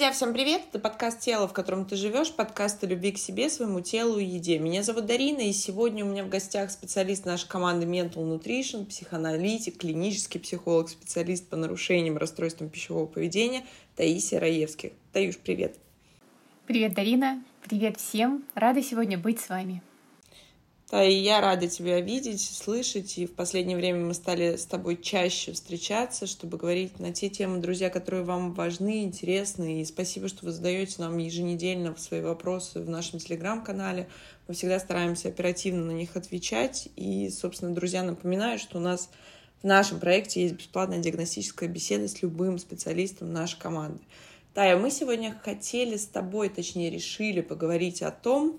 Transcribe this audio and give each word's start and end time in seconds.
Друзья, 0.00 0.14
всем 0.14 0.32
привет! 0.32 0.62
Это 0.70 0.78
подкаст 0.78 1.20
«Тело, 1.20 1.46
в 1.46 1.52
котором 1.52 1.84
ты 1.84 1.94
живешь», 1.94 2.32
подкаст 2.32 2.82
о 2.82 2.86
любви 2.86 3.12
к 3.12 3.18
себе, 3.18 3.50
своему 3.50 3.82
телу 3.82 4.18
и 4.18 4.24
еде. 4.24 4.58
Меня 4.58 4.82
зовут 4.82 5.04
Дарина, 5.04 5.40
и 5.40 5.52
сегодня 5.52 6.06
у 6.06 6.08
меня 6.08 6.24
в 6.24 6.30
гостях 6.30 6.70
специалист 6.70 7.26
нашей 7.26 7.46
команды 7.46 7.84
Mental 7.84 8.14
Nutrition, 8.14 8.86
психоаналитик, 8.86 9.76
клинический 9.76 10.40
психолог, 10.40 10.88
специалист 10.88 11.46
по 11.50 11.56
нарушениям 11.56 12.16
расстройствам 12.16 12.70
пищевого 12.70 13.04
поведения 13.04 13.62
Таисия 13.94 14.40
Раевских. 14.40 14.92
Таюш, 15.12 15.36
привет! 15.36 15.76
Привет, 16.66 16.94
Дарина! 16.94 17.44
Привет 17.68 17.98
всем! 17.98 18.46
Рада 18.54 18.82
сегодня 18.82 19.18
быть 19.18 19.38
с 19.38 19.50
вами. 19.50 19.82
Да, 20.90 21.04
и 21.04 21.14
я 21.14 21.40
рада 21.40 21.68
тебя 21.68 22.00
видеть, 22.00 22.40
слышать. 22.42 23.16
И 23.16 23.26
в 23.26 23.34
последнее 23.34 23.76
время 23.76 24.04
мы 24.06 24.12
стали 24.12 24.56
с 24.56 24.66
тобой 24.66 24.96
чаще 24.96 25.52
встречаться, 25.52 26.26
чтобы 26.26 26.58
говорить 26.58 26.98
на 26.98 27.12
те 27.12 27.28
темы, 27.28 27.60
друзья, 27.60 27.90
которые 27.90 28.24
вам 28.24 28.54
важны, 28.54 29.04
интересны. 29.04 29.82
И 29.82 29.84
спасибо, 29.84 30.26
что 30.26 30.46
вы 30.46 30.50
задаете 30.50 30.96
нам 30.98 31.16
еженедельно 31.18 31.94
свои 31.96 32.22
вопросы 32.22 32.80
в 32.80 32.88
нашем 32.88 33.20
телеграм-канале. 33.20 34.08
Мы 34.48 34.54
всегда 34.54 34.80
стараемся 34.80 35.28
оперативно 35.28 35.84
на 35.84 35.92
них 35.92 36.16
отвечать. 36.16 36.88
И, 36.96 37.30
собственно, 37.30 37.72
друзья, 37.72 38.02
напоминаю, 38.02 38.58
что 38.58 38.78
у 38.78 38.80
нас 38.80 39.10
в 39.62 39.66
нашем 39.66 40.00
проекте 40.00 40.42
есть 40.42 40.54
бесплатная 40.56 40.98
диагностическая 40.98 41.68
беседа 41.68 42.08
с 42.08 42.20
любым 42.20 42.58
специалистом 42.58 43.32
нашей 43.32 43.60
команды. 43.60 44.00
Тая, 44.54 44.76
мы 44.76 44.90
сегодня 44.90 45.38
хотели 45.44 45.96
с 45.96 46.06
тобой, 46.06 46.48
точнее 46.48 46.90
решили 46.90 47.42
поговорить 47.42 48.02
о 48.02 48.10
том, 48.10 48.58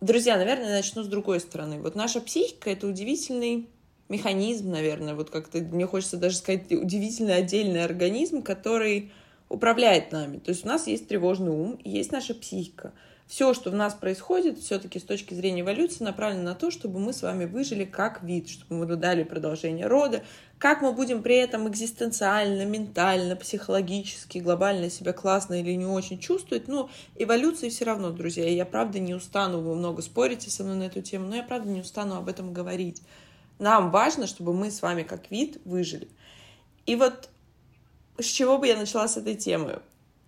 Друзья, 0.00 0.36
наверное, 0.36 0.76
начну 0.76 1.02
с 1.02 1.06
другой 1.06 1.40
стороны. 1.40 1.80
Вот 1.80 1.94
наша 1.94 2.20
психика— 2.20 2.70
это 2.70 2.86
удивительный 2.86 3.66
механизм, 4.08 4.70
наверное, 4.70 5.14
вот 5.14 5.30
как-то, 5.30 5.58
мне 5.58 5.86
хочется 5.86 6.16
даже 6.18 6.36
сказать, 6.36 6.70
удивительный 6.70 7.36
отдельный 7.36 7.82
организм, 7.82 8.42
который 8.42 9.10
управляет 9.48 10.12
нами. 10.12 10.38
То 10.38 10.50
есть 10.50 10.64
у 10.64 10.68
нас 10.68 10.86
есть 10.86 11.08
тревожный 11.08 11.50
ум 11.50 11.78
есть 11.82 12.12
наша 12.12 12.34
психика— 12.34 12.92
все, 13.26 13.54
что 13.54 13.70
в 13.70 13.74
нас 13.74 13.94
происходит, 13.94 14.58
все-таки 14.58 15.00
с 15.00 15.02
точки 15.02 15.34
зрения 15.34 15.62
эволюции, 15.62 16.04
направлено 16.04 16.44
на 16.44 16.54
то, 16.54 16.70
чтобы 16.70 17.00
мы 17.00 17.12
с 17.12 17.22
вами 17.22 17.44
выжили 17.44 17.84
как 17.84 18.22
вид, 18.22 18.48
чтобы 18.48 18.86
мы 18.86 18.96
дали 18.96 19.24
продолжение 19.24 19.88
рода, 19.88 20.22
как 20.58 20.80
мы 20.80 20.92
будем 20.92 21.22
при 21.22 21.36
этом 21.36 21.68
экзистенциально, 21.68 22.64
ментально, 22.64 23.34
психологически, 23.34 24.38
глобально 24.38 24.90
себя 24.90 25.12
классно 25.12 25.60
или 25.60 25.72
не 25.72 25.86
очень 25.86 26.20
чувствовать, 26.20 26.68
но 26.68 26.88
эволюции 27.16 27.68
все 27.68 27.84
равно, 27.84 28.10
друзья. 28.10 28.48
Я 28.48 28.64
правда 28.64 29.00
не 29.00 29.14
устану, 29.14 29.60
вы 29.60 29.74
много 29.74 30.02
спорите 30.02 30.48
со 30.48 30.62
мной 30.62 30.76
на 30.76 30.82
эту 30.84 31.02
тему, 31.02 31.26
но 31.26 31.36
я 31.36 31.42
правда 31.42 31.68
не 31.68 31.80
устану 31.80 32.14
об 32.16 32.28
этом 32.28 32.52
говорить. 32.52 33.02
Нам 33.58 33.90
важно, 33.90 34.26
чтобы 34.26 34.54
мы 34.54 34.70
с 34.70 34.82
вами 34.82 35.02
как 35.02 35.30
вид 35.30 35.60
выжили. 35.64 36.08
И 36.86 36.94
вот 36.94 37.28
с 38.18 38.24
чего 38.24 38.56
бы 38.56 38.66
я 38.68 38.76
начала 38.76 39.08
с 39.08 39.16
этой 39.16 39.34
темы? 39.34 39.80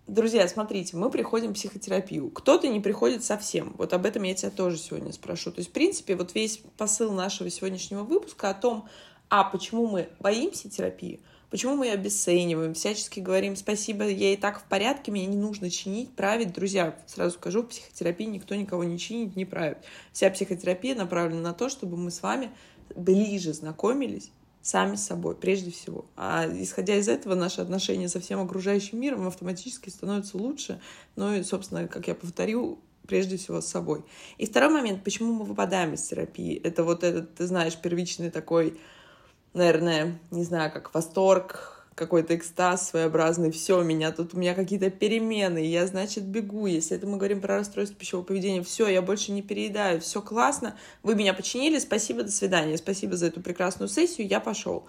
Друзья, 0.08 0.48
смотрите, 0.48 0.96
мы 0.96 1.10
приходим 1.10 1.50
в 1.50 1.52
психотерапию. 1.52 2.30
Кто-то 2.30 2.66
не 2.66 2.80
приходит 2.80 3.22
совсем. 3.22 3.74
Вот 3.76 3.92
об 3.92 4.06
этом 4.06 4.22
я 4.22 4.32
тебя 4.32 4.50
тоже 4.50 4.78
сегодня 4.78 5.12
спрошу. 5.12 5.52
То 5.52 5.58
есть, 5.58 5.68
в 5.68 5.72
принципе, 5.74 6.16
вот 6.16 6.34
весь 6.34 6.62
посыл 6.78 7.12
нашего 7.12 7.50
сегодняшнего 7.50 8.04
выпуска 8.04 8.48
о 8.48 8.54
том, 8.54 8.88
а 9.28 9.44
почему 9.44 9.86
мы 9.86 10.08
боимся 10.18 10.70
терапии, 10.70 11.20
почему 11.50 11.76
мы 11.76 11.88
ее 11.88 11.92
обесцениваем, 11.92 12.72
всячески 12.72 13.20
говорим 13.20 13.54
спасибо, 13.54 14.08
я 14.08 14.32
и 14.32 14.36
так 14.38 14.60
в 14.60 14.64
порядке, 14.64 15.12
мне 15.12 15.26
не 15.26 15.36
нужно 15.36 15.68
чинить, 15.68 16.10
править. 16.16 16.54
Друзья, 16.54 16.98
сразу 17.06 17.34
скажу, 17.34 17.62
в 17.62 17.66
психотерапии 17.68 18.24
никто 18.24 18.54
никого 18.54 18.84
не 18.84 18.98
чинит, 18.98 19.36
не 19.36 19.44
правит. 19.44 19.76
Вся 20.14 20.30
психотерапия 20.30 20.94
направлена 20.94 21.42
на 21.42 21.52
то, 21.52 21.68
чтобы 21.68 21.98
мы 21.98 22.10
с 22.10 22.22
вами 22.22 22.50
ближе 22.96 23.52
знакомились 23.52 24.30
сами 24.68 24.96
собой, 24.96 25.34
прежде 25.34 25.70
всего. 25.70 26.04
А 26.14 26.46
исходя 26.46 26.94
из 26.94 27.08
этого, 27.08 27.34
наши 27.34 27.62
отношения 27.62 28.06
со 28.06 28.20
всем 28.20 28.38
окружающим 28.40 29.00
миром 29.00 29.26
автоматически 29.26 29.88
становятся 29.88 30.36
лучше. 30.36 30.78
Ну 31.16 31.34
и, 31.34 31.42
собственно, 31.42 31.88
как 31.88 32.06
я 32.06 32.14
повторю, 32.14 32.78
прежде 33.06 33.38
всего 33.38 33.62
с 33.62 33.66
собой. 33.66 34.04
И 34.36 34.44
второй 34.44 34.68
момент, 34.68 35.02
почему 35.02 35.32
мы 35.32 35.46
выпадаем 35.46 35.94
из 35.94 36.02
терапии, 36.02 36.60
это 36.62 36.84
вот 36.84 37.02
этот, 37.02 37.34
ты 37.36 37.46
знаешь, 37.46 37.78
первичный 37.80 38.30
такой, 38.30 38.78
наверное, 39.54 40.18
не 40.30 40.44
знаю, 40.44 40.70
как 40.70 40.92
восторг, 40.92 41.77
какой-то 41.98 42.36
экстаз 42.36 42.88
своеобразный, 42.88 43.50
все, 43.50 43.80
у 43.80 43.82
меня 43.82 44.12
тут, 44.12 44.32
у 44.32 44.38
меня 44.38 44.54
какие-то 44.54 44.88
перемены, 44.88 45.58
я, 45.58 45.86
значит, 45.86 46.24
бегу. 46.24 46.66
Если 46.66 46.96
это 46.96 47.06
мы 47.06 47.16
говорим 47.16 47.40
про 47.40 47.56
расстройство 47.56 47.98
пищевого 47.98 48.24
поведения, 48.24 48.62
все, 48.62 48.86
я 48.86 49.02
больше 49.02 49.32
не 49.32 49.42
переедаю, 49.42 50.00
все 50.00 50.22
классно, 50.22 50.76
вы 51.02 51.16
меня 51.16 51.34
починили, 51.34 51.78
спасибо, 51.78 52.22
до 52.22 52.30
свидания, 52.30 52.78
спасибо 52.78 53.16
за 53.16 53.26
эту 53.26 53.40
прекрасную 53.40 53.88
сессию, 53.88 54.28
я 54.28 54.38
пошел. 54.38 54.86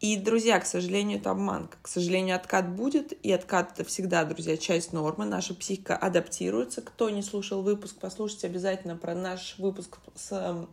И, 0.00 0.16
друзья, 0.16 0.58
к 0.58 0.66
сожалению, 0.66 1.20
это 1.20 1.30
обманка. 1.30 1.78
К 1.80 1.86
сожалению, 1.86 2.34
откат 2.34 2.68
будет, 2.68 3.12
и 3.24 3.30
откат— 3.30 3.72
это 3.74 3.88
всегда, 3.88 4.24
друзья, 4.24 4.56
часть 4.56 4.92
нормы. 4.92 5.24
Наша 5.24 5.54
психика 5.54 5.96
адаптируется. 5.96 6.82
Кто 6.82 7.08
не 7.08 7.22
слушал 7.22 7.62
выпуск, 7.62 7.98
послушайте 8.00 8.48
обязательно 8.48 8.96
про 8.96 9.14
наш 9.14 9.54
выпуск 9.58 9.98
с 10.16 10.32
эм, 10.32 10.68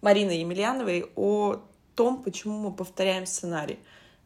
Мариной 0.00 0.38
Емельяновой 0.38 1.06
о 1.16 1.56
том, 1.96 2.22
почему 2.22 2.56
мы 2.56 2.72
повторяем 2.72 3.26
сценарий 3.26 3.80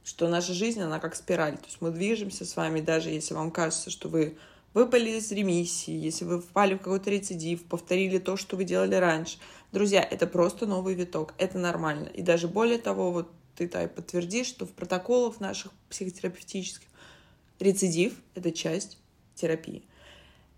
что 0.05 0.29
наша 0.29 0.53
жизнь, 0.53 0.81
она 0.81 0.99
как 0.99 1.15
спираль. 1.15 1.57
То 1.57 1.67
есть 1.67 1.81
мы 1.81 1.91
движемся 1.91 2.45
с 2.45 2.57
вами, 2.57 2.81
даже 2.81 3.11
если 3.11 3.35
вам 3.35 3.51
кажется, 3.51 3.91
что 3.91 4.09
вы 4.09 4.37
выпали 4.75 5.11
из 5.11 5.31
ремиссии, 5.31 5.93
если 5.93 6.25
вы 6.25 6.41
впали 6.41 6.75
в 6.75 6.79
какой-то 6.79 7.11
рецидив, 7.11 7.65
повторили 7.65 8.19
то, 8.19 8.37
что 8.37 8.57
вы 8.57 8.65
делали 8.65 8.95
раньше. 8.95 9.39
Друзья, 9.71 10.03
это 10.03 10.27
просто 10.27 10.67
новый 10.67 10.95
виток, 10.95 11.35
это 11.39 11.59
нормально. 11.59 12.09
И 12.09 12.23
даже 12.23 12.49
более 12.49 12.79
того, 12.79 13.13
вот 13.13 13.31
ты, 13.57 13.69
Тай, 13.69 13.89
подтвердишь, 13.89 14.47
что 14.47 14.67
в 14.67 14.71
протоколах 14.71 15.41
наших 15.41 15.73
психотерапевтических 15.91 16.89
рецидив— 17.61 18.15
это 18.35 18.51
часть 18.51 18.99
терапии. 19.35 19.83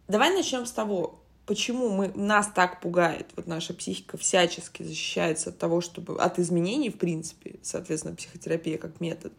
Давай 0.08 0.34
начнем 0.34 0.66
с 0.66 0.70
того, 0.70 1.23
почему 1.46 1.90
мы, 1.90 2.08
нас 2.14 2.48
так 2.48 2.80
пугает, 2.80 3.30
вот 3.36 3.46
наша 3.46 3.74
психика 3.74 4.16
всячески 4.16 4.82
защищается 4.82 5.50
от 5.50 5.58
того, 5.58 5.80
чтобы 5.80 6.20
от 6.20 6.38
изменений, 6.38 6.90
в 6.90 6.98
принципе, 6.98 7.56
соответственно, 7.62 8.14
психотерапия 8.14 8.78
как 8.78 9.00
метод, 9.00 9.32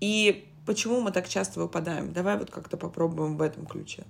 и 0.00 0.46
почему 0.66 1.00
мы 1.00 1.12
так 1.12 1.28
часто 1.28 1.60
выпадаем. 1.60 2.12
Давай 2.12 2.38
вот 2.38 2.50
как-то 2.50 2.76
попробуем 2.76 3.36
в 3.36 3.42
этом 3.42 3.66
ключе. 3.66 4.04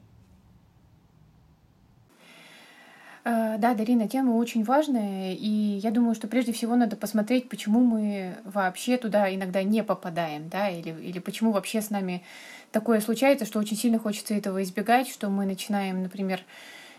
Э, 3.25 3.57
да, 3.59 3.75
Дарина, 3.75 4.09
тема 4.09 4.33
очень 4.33 4.63
важная, 4.63 5.35
и 5.35 5.49
я 5.83 5.91
думаю, 5.91 6.15
что 6.15 6.29
прежде 6.29 6.53
всего 6.53 6.77
надо 6.77 6.97
посмотреть, 6.97 7.49
почему 7.49 7.81
мы 7.81 8.37
вообще 8.45 8.97
туда 8.99 9.35
иногда 9.35 9.63
не 9.63 9.83
попадаем, 9.83 10.49
да, 10.49 10.71
или, 10.71 10.91
или 10.91 11.19
почему 11.19 11.53
вообще 11.53 11.83
с 11.83 11.91
нами 11.91 12.23
такое 12.71 13.01
случается, 13.01 13.45
что 13.45 13.59
очень 13.59 13.77
сильно 13.77 13.99
хочется 13.99 14.35
этого 14.35 14.63
избегать, 14.63 15.09
что 15.09 15.29
мы 15.29 15.45
начинаем, 15.45 16.03
например, 16.03 16.43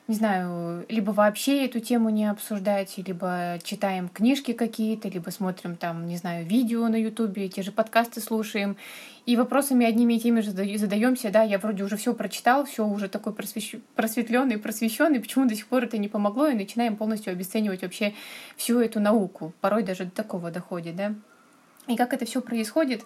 не 0.08 0.16
знаю, 0.16 0.86
либо 0.88 1.12
вообще 1.12 1.66
эту 1.66 1.82
тему 1.82 2.10
не 2.10 2.26
обсуждать, 2.26 2.98
либо 2.98 3.60
читаем 3.62 4.08
книжки 4.08 4.54
какие-то, 4.54 5.10
либо 5.10 5.30
смотрим 5.32 5.76
там, 5.76 6.08
не 6.08 6.16
знаю, 6.16 6.46
видео 6.46 6.88
на 6.88 6.96
Ютубе, 6.96 7.50
те 7.50 7.62
же 7.62 7.74
подкасты 7.74 8.22
слушаем, 8.22 8.78
и 9.26 9.36
вопросами 9.36 9.86
одними 9.86 10.14
и 10.14 10.20
теми 10.20 10.40
же 10.40 10.52
задаемся, 10.52 11.30
да, 11.30 11.44
я 11.44 11.60
вроде 11.60 11.84
уже 11.84 11.98
все 11.98 12.14
прочитал, 12.14 12.64
все 12.64 12.88
уже 12.88 13.10
такой 13.10 13.34
просвещ... 13.34 13.76
просветленный, 13.96 14.58
просвещенный, 14.58 15.20
почему 15.20 15.46
до 15.46 15.56
сих 15.56 15.68
пор 15.68 15.84
это 15.84 15.98
не 15.98 16.08
помогло, 16.08 16.48
и 16.48 16.56
начинаем 16.56 16.96
полностью 16.96 17.34
обесценивать 17.34 17.82
вообще 17.82 18.14
всю 18.56 18.80
эту 18.80 19.02
науку. 19.02 19.54
Порой 19.60 19.84
даже 19.84 20.06
до 20.06 20.12
такого 20.12 20.52
доходит, 20.52 20.96
да. 20.96 21.14
И 21.88 21.98
как 21.98 22.14
это 22.14 22.26
все 22.26 22.42
происходит? 22.42 23.04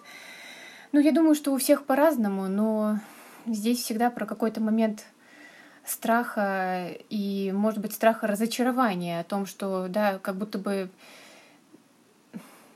Ну, 0.92 1.00
я 1.00 1.10
думаю, 1.10 1.34
что 1.34 1.52
у 1.52 1.58
всех 1.58 1.84
по-разному, 1.84 2.46
но 2.46 3.00
здесь 3.46 3.82
всегда 3.82 4.08
про 4.10 4.24
какой-то 4.24 4.60
момент 4.60 5.06
страха 5.84 6.88
и, 7.10 7.52
может 7.54 7.80
быть, 7.80 7.92
страха 7.92 8.26
разочарования 8.26 9.20
о 9.20 9.24
том, 9.24 9.46
что, 9.46 9.88
да, 9.88 10.18
как 10.18 10.36
будто 10.36 10.58
бы, 10.58 10.90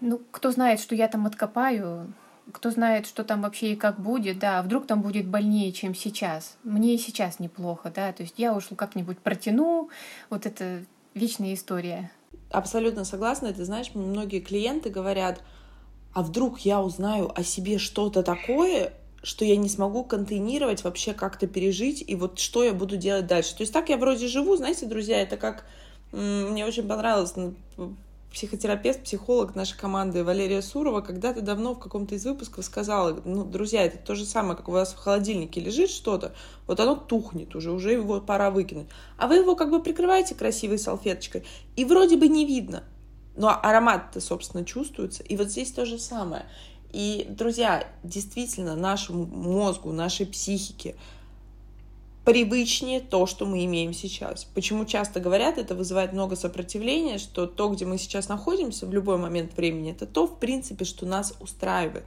ну, 0.01 0.21
кто 0.31 0.51
знает, 0.51 0.81
что 0.81 0.95
я 0.95 1.09
там 1.09 1.27
откопаю, 1.27 2.13
кто 2.53 2.71
знает, 2.71 3.07
что 3.07 3.25
там 3.25 3.43
вообще 3.43 3.73
и 3.73 3.77
как 3.77 3.99
будет, 3.99 4.39
да, 4.39 4.59
а 4.59 4.63
вдруг 4.63 4.87
там 4.87 5.03
будет 5.03 5.27
больнее, 5.27 5.73
чем 5.73 5.95
сейчас. 5.95 6.57
Мне 6.65 6.95
и 6.95 6.99
сейчас 6.99 7.39
неплохо, 7.39 7.93
да, 7.95 8.13
то 8.13 8.23
есть 8.23 8.35
я 8.39 8.55
уж 8.55 8.69
как-нибудь 8.77 9.19
протяну, 9.19 9.91
вот 10.31 10.47
это 10.47 10.85
вечная 11.15 11.55
история. 11.55 12.11
Абсолютно 12.51 13.05
согласна, 13.05 13.53
ты 13.53 13.65
знаешь, 13.65 13.91
многие 13.95 14.41
клиенты 14.41 14.91
говорят, 14.91 15.41
а 16.15 16.23
вдруг 16.23 16.61
я 16.61 16.81
узнаю 16.81 17.33
о 17.37 17.43
себе 17.43 17.79
что-то 17.79 18.23
такое, 18.23 18.93
что 19.27 19.45
я 19.45 19.57
не 19.57 19.69
смогу 19.69 20.05
контейнировать, 20.05 20.85
вообще 20.85 21.13
как-то 21.13 21.49
пережить, 21.49 22.05
и 22.07 22.15
вот 22.15 22.39
что 22.39 22.63
я 22.63 22.73
буду 22.73 22.97
делать 22.97 23.27
дальше. 23.27 23.57
То 23.57 23.63
есть 23.63 23.73
так 23.73 23.89
я 23.89 23.97
вроде 23.97 24.29
живу, 24.29 24.57
знаете, 24.57 24.87
друзья, 24.87 25.21
это 25.21 25.37
как... 25.37 25.65
Мне 26.13 26.65
очень 26.65 26.87
понравилось 26.87 27.35
психотерапевт, 28.33 29.03
психолог 29.03 29.57
нашей 29.57 29.77
команды 29.77 30.23
Валерия 30.23 30.63
Сурова 30.63 31.01
когда-то 31.01 31.41
давно 31.41 31.75
в 31.75 31.81
каком-то 31.81 32.15
из 32.15 32.25
выпусков 32.25 32.65
сказала, 32.65 33.21
ну, 33.25 33.45
друзья, 33.45 33.83
это 33.85 33.99
то 33.99 34.15
же 34.15 34.25
самое, 34.25 34.57
как 34.57 34.69
у 34.69 34.73
вас 34.73 34.93
в 34.93 34.99
холодильнике 34.99 35.61
лежит 35.61 35.91
что-то, 35.91 36.33
вот 36.69 36.79
оно 36.79 36.95
тухнет 36.95 37.57
уже, 37.57 37.73
уже 37.73 37.93
его 37.93 38.21
пора 38.21 38.53
выкинуть. 38.53 38.87
А 39.19 39.27
вы 39.27 39.37
его 39.37 39.57
как 39.57 39.71
бы 39.71 39.83
прикрываете 39.83 40.37
красивой 40.37 40.79
салфеточкой, 40.79 41.45
и 41.75 41.85
вроде 41.85 42.17
бы 42.17 42.29
не 42.29 42.47
видно, 42.47 42.85
но 43.37 43.49
аромат-то, 43.61 44.21
собственно, 44.21 44.65
чувствуется. 44.65 45.25
И 45.25 45.37
вот 45.37 45.51
здесь 45.51 45.73
то 45.73 45.85
же 45.85 45.99
самое. 45.99 46.47
И, 46.93 47.27
друзья, 47.29 47.87
действительно, 48.03 48.77
нашему 48.77 49.27
мозгу, 49.27 49.93
нашей 49.93 50.27
психике 50.27 50.95
привычнее 52.27 53.01
то, 53.01 53.27
что 53.27 53.47
мы 53.47 53.65
имеем 53.67 53.95
сейчас. 53.95 54.45
Почему 54.45 54.85
часто 54.85 55.21
говорят, 55.21 55.59
это 55.59 55.77
вызывает 55.77 56.13
много 56.13 56.35
сопротивления, 56.35 57.19
что 57.19 57.47
то, 57.47 57.69
где 57.69 57.85
мы 57.85 57.99
сейчас 57.99 58.29
находимся 58.29 58.85
в 58.85 58.93
любой 58.93 59.17
момент 59.17 59.57
времени, 59.57 59.93
это 59.93 60.07
то, 60.07 60.27
в 60.27 60.41
принципе, 60.41 60.85
что 60.85 61.07
нас 61.07 61.35
устраивает. 61.39 62.05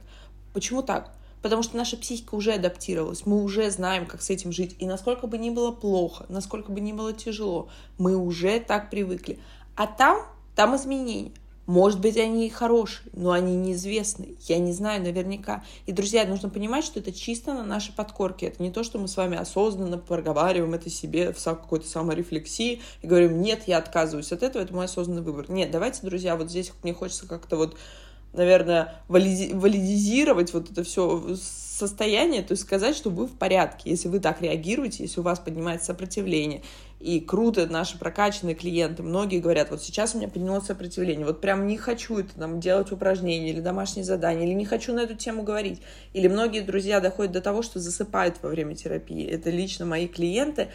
Почему 0.52 0.82
так? 0.82 1.14
Потому 1.40 1.62
что 1.62 1.78
наша 1.78 1.96
психика 1.96 2.34
уже 2.34 2.52
адаптировалась, 2.52 3.24
мы 3.24 3.42
уже 3.42 3.70
знаем, 3.70 4.04
как 4.04 4.20
с 4.20 4.28
этим 4.28 4.52
жить. 4.52 4.76
И 4.78 4.86
насколько 4.86 5.26
бы 5.26 5.38
ни 5.38 5.48
было 5.48 5.72
плохо, 5.72 6.26
насколько 6.28 6.70
бы 6.70 6.80
ни 6.80 6.92
было 6.92 7.14
тяжело, 7.14 7.70
мы 7.96 8.14
уже 8.14 8.60
так 8.60 8.90
привыкли. 8.90 9.38
А 9.74 9.86
там, 9.86 10.18
там 10.54 10.76
изменения. 10.76 11.32
Может 11.70 12.00
быть, 12.00 12.16
они 12.16 12.48
и 12.48 12.50
хорошие, 12.50 13.08
но 13.12 13.30
они 13.30 13.54
неизвестны. 13.54 14.34
Я 14.48 14.58
не 14.58 14.72
знаю 14.72 15.04
наверняка. 15.04 15.62
И, 15.86 15.92
друзья, 15.92 16.26
нужно 16.26 16.48
понимать, 16.48 16.84
что 16.84 16.98
это 16.98 17.12
чисто 17.12 17.54
на 17.54 17.62
нашей 17.62 17.92
подкорке. 17.92 18.46
Это 18.46 18.60
не 18.60 18.72
то, 18.72 18.82
что 18.82 18.98
мы 18.98 19.06
с 19.06 19.16
вами 19.16 19.36
осознанно 19.36 19.96
проговариваем 19.96 20.74
это 20.74 20.90
себе 20.90 21.32
в 21.32 21.40
какой-то 21.40 21.86
саморефлексии 21.86 22.82
и 23.02 23.06
говорим, 23.06 23.40
нет, 23.40 23.68
я 23.68 23.78
отказываюсь 23.78 24.32
от 24.32 24.42
этого, 24.42 24.64
это 24.64 24.74
мой 24.74 24.86
осознанный 24.86 25.22
выбор. 25.22 25.48
Нет, 25.48 25.70
давайте, 25.70 26.00
друзья, 26.02 26.34
вот 26.34 26.50
здесь 26.50 26.72
мне 26.82 26.92
хочется 26.92 27.28
как-то 27.28 27.56
вот 27.56 27.76
наверное, 28.32 29.02
валиди 29.08 29.52
валидизировать 29.54 30.52
вот 30.52 30.70
это 30.70 30.84
все 30.84 31.36
состояние, 31.36 32.42
то 32.42 32.52
есть 32.52 32.62
сказать, 32.62 32.96
что 32.96 33.10
вы 33.10 33.26
в 33.26 33.32
порядке, 33.32 33.90
если 33.90 34.08
вы 34.08 34.20
так 34.20 34.40
реагируете, 34.42 35.04
если 35.04 35.20
у 35.20 35.22
вас 35.22 35.40
поднимается 35.40 35.86
сопротивление. 35.86 36.62
И 37.00 37.18
круто, 37.20 37.66
наши 37.66 37.98
прокачанные 37.98 38.54
клиенты, 38.54 39.02
многие 39.02 39.40
говорят, 39.40 39.70
вот 39.70 39.82
сейчас 39.82 40.14
у 40.14 40.18
меня 40.18 40.28
поднялось 40.28 40.66
сопротивление, 40.66 41.24
вот 41.24 41.40
прям 41.40 41.66
не 41.66 41.78
хочу 41.78 42.18
это 42.18 42.38
там 42.38 42.60
делать 42.60 42.92
упражнения 42.92 43.48
или 43.48 43.60
домашние 43.60 44.04
задания, 44.04 44.46
или 44.46 44.52
не 44.52 44.66
хочу 44.66 44.92
на 44.92 45.00
эту 45.00 45.14
тему 45.14 45.42
говорить. 45.42 45.80
Или 46.12 46.28
многие 46.28 46.60
друзья 46.60 47.00
доходят 47.00 47.32
до 47.32 47.40
того, 47.40 47.62
что 47.62 47.80
засыпают 47.80 48.36
во 48.42 48.50
время 48.50 48.74
терапии. 48.74 49.26
Это 49.26 49.48
лично 49.48 49.86
мои 49.86 50.08
клиенты, 50.08 50.68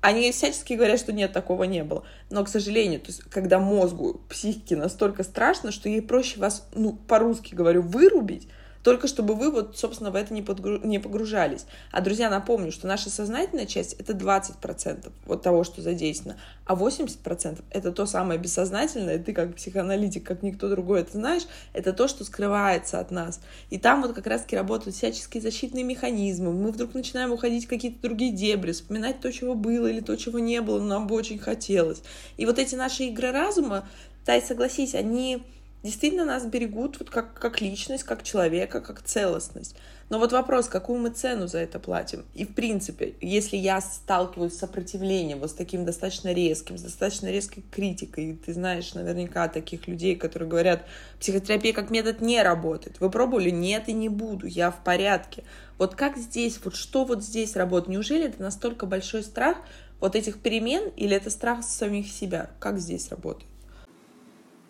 они 0.00 0.32
всячески 0.32 0.72
говорят, 0.72 0.98
что 0.98 1.12
нет, 1.12 1.32
такого 1.32 1.64
не 1.64 1.84
было. 1.84 2.04
Но, 2.30 2.42
к 2.42 2.48
сожалению, 2.48 3.00
то 3.00 3.08
есть, 3.08 3.20
когда 3.24 3.58
мозгу, 3.58 4.22
психике 4.30 4.76
настолько 4.76 5.24
страшно, 5.24 5.72
что 5.72 5.90
ей 5.90 6.00
проще 6.00 6.40
вас, 6.40 6.66
ну, 6.74 6.94
по-русски 7.06 7.54
говорю, 7.54 7.82
вырубить, 7.82 8.48
только 8.82 9.08
чтобы 9.08 9.34
вы 9.34 9.50
вот, 9.50 9.76
собственно, 9.78 10.10
в 10.10 10.14
это 10.16 10.32
не, 10.32 10.42
подгру... 10.42 10.78
не 10.84 10.98
погружались. 10.98 11.66
А, 11.92 12.00
друзья, 12.00 12.30
напомню, 12.30 12.72
что 12.72 12.86
наша 12.86 13.10
сознательная 13.10 13.66
часть— 13.66 13.92
это 13.98 14.12
20% 14.12 15.10
вот 15.26 15.42
того, 15.42 15.64
что 15.64 15.82
задействовано, 15.82 16.38
а 16.64 16.74
80%— 16.74 17.62
это 17.70 17.92
то 17.92 18.06
самое 18.06 18.38
бессознательное, 18.40 19.18
ты 19.18 19.32
как 19.32 19.54
психоаналитик, 19.56 20.24
как 20.24 20.42
никто 20.42 20.68
другой 20.68 21.00
это 21.00 21.12
знаешь, 21.12 21.42
это 21.72 21.92
то, 21.92 22.08
что 22.08 22.24
скрывается 22.24 23.00
от 23.00 23.10
нас. 23.10 23.40
И 23.70 23.78
там 23.78 24.02
вот 24.02 24.14
как 24.14 24.26
раз-таки 24.26 24.56
работают 24.56 24.96
всяческие 24.96 25.42
защитные 25.42 25.84
механизмы, 25.84 26.52
мы 26.52 26.72
вдруг 26.72 26.94
начинаем 26.94 27.32
уходить 27.32 27.66
в 27.66 27.68
какие-то 27.68 28.00
другие 28.00 28.32
дебри, 28.32 28.72
вспоминать 28.72 29.20
то, 29.20 29.32
чего 29.32 29.54
было 29.54 29.86
или 29.86 30.00
то, 30.00 30.16
чего 30.16 30.38
не 30.38 30.60
было, 30.60 30.78
но 30.78 30.86
нам 30.86 31.06
бы 31.06 31.14
очень 31.14 31.38
хотелось. 31.38 32.02
И 32.36 32.46
вот 32.46 32.58
эти 32.58 32.74
наши 32.74 33.04
игры 33.04 33.30
разума, 33.30 33.86
Тай, 34.24 34.42
согласись, 34.42 34.94
они 34.94 35.42
действительно 35.82 36.24
нас 36.24 36.44
берегут 36.44 36.98
вот 36.98 37.10
как, 37.10 37.34
как 37.34 37.60
личность, 37.60 38.04
как 38.04 38.22
человека, 38.22 38.80
как 38.80 39.02
целостность. 39.02 39.76
Но 40.10 40.18
вот 40.18 40.32
вопрос, 40.32 40.66
какую 40.66 40.98
мы 40.98 41.10
цену 41.10 41.46
за 41.46 41.58
это 41.58 41.78
платим? 41.78 42.24
И 42.34 42.44
в 42.44 42.52
принципе, 42.52 43.14
если 43.20 43.56
я 43.56 43.80
сталкиваюсь 43.80 44.54
с 44.54 44.58
сопротивлением, 44.58 45.38
вот 45.38 45.50
с 45.50 45.54
таким 45.54 45.84
достаточно 45.84 46.32
резким, 46.32 46.76
с 46.76 46.82
достаточно 46.82 47.28
резкой 47.28 47.62
критикой, 47.70 48.30
и 48.30 48.34
ты 48.34 48.52
знаешь 48.52 48.92
наверняка 48.94 49.46
таких 49.46 49.86
людей, 49.86 50.16
которые 50.16 50.48
говорят, 50.48 50.84
психотерапия 51.20 51.72
как 51.72 51.90
метод 51.90 52.20
не 52.20 52.42
работает. 52.42 52.98
Вы 52.98 53.08
пробовали? 53.08 53.50
Нет 53.50 53.88
и 53.88 53.92
не 53.92 54.08
буду, 54.08 54.48
я 54.48 54.72
в 54.72 54.82
порядке. 54.82 55.44
Вот 55.78 55.94
как 55.94 56.16
здесь, 56.16 56.58
вот 56.64 56.74
что 56.74 57.04
вот 57.04 57.22
здесь 57.22 57.54
работает? 57.54 57.90
Неужели 57.90 58.26
это 58.26 58.42
настолько 58.42 58.86
большой 58.86 59.22
страх 59.22 59.58
вот 60.00 60.16
этих 60.16 60.40
перемен 60.40 60.88
или 60.96 61.14
это 61.14 61.30
страх 61.30 61.62
самих 61.62 62.08
себя? 62.08 62.50
Как 62.58 62.80
здесь 62.80 63.10
работает? 63.10 63.49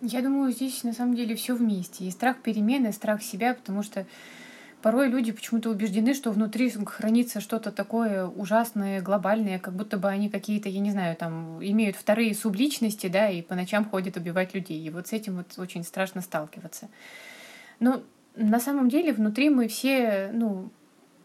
Я 0.02 0.22
думаю, 0.22 0.52
здесь 0.52 0.82
на 0.82 0.92
самом 0.92 1.14
деле 1.14 1.34
все 1.34 1.54
вместе. 1.54 2.04
И 2.04 2.10
страх 2.10 2.38
перемены, 2.38 2.88
и 2.88 2.92
страх 2.92 3.22
себя, 3.22 3.54
потому 3.54 3.82
что 3.82 4.06
порой 4.80 5.08
люди 5.08 5.30
почему-то 5.30 5.68
убеждены, 5.68 6.14
что 6.14 6.30
внутри 6.30 6.70
хранится 6.70 7.40
что-то 7.40 7.70
такое 7.70 8.26
ужасное, 8.26 9.02
глобальное, 9.02 9.58
как 9.58 9.74
будто 9.74 9.98
бы 9.98 10.08
они 10.08 10.30
какие-то, 10.30 10.68
я 10.70 10.80
не 10.80 10.90
знаю, 10.90 11.16
там 11.16 11.62
имеют 11.62 11.96
вторые 11.96 12.34
субличности, 12.34 13.08
да, 13.08 13.28
и 13.28 13.42
по 13.42 13.54
ночам 13.54 13.84
ходят 13.84 14.16
убивать 14.16 14.54
людей. 14.54 14.80
И 14.80 14.90
вот 14.90 15.08
с 15.08 15.12
этим 15.12 15.36
вот 15.36 15.58
очень 15.58 15.84
страшно 15.84 16.22
сталкиваться. 16.22 16.88
Но 17.78 18.02
на 18.36 18.58
самом 18.58 18.88
деле 18.88 19.12
внутри 19.12 19.50
мы 19.50 19.68
все, 19.68 20.30
ну, 20.32 20.70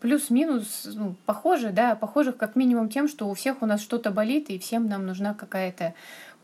плюс-минус 0.01 0.87
ну, 0.93 1.15
похожи, 1.25 1.69
да, 1.69 1.95
похожих 1.95 2.37
как 2.37 2.55
минимум 2.55 2.89
тем, 2.89 3.07
что 3.07 3.29
у 3.29 3.33
всех 3.33 3.61
у 3.61 3.65
нас 3.65 3.81
что-то 3.81 4.11
болит, 4.11 4.49
и 4.49 4.59
всем 4.59 4.87
нам 4.87 5.05
нужна 5.05 5.33
какая-то 5.33 5.93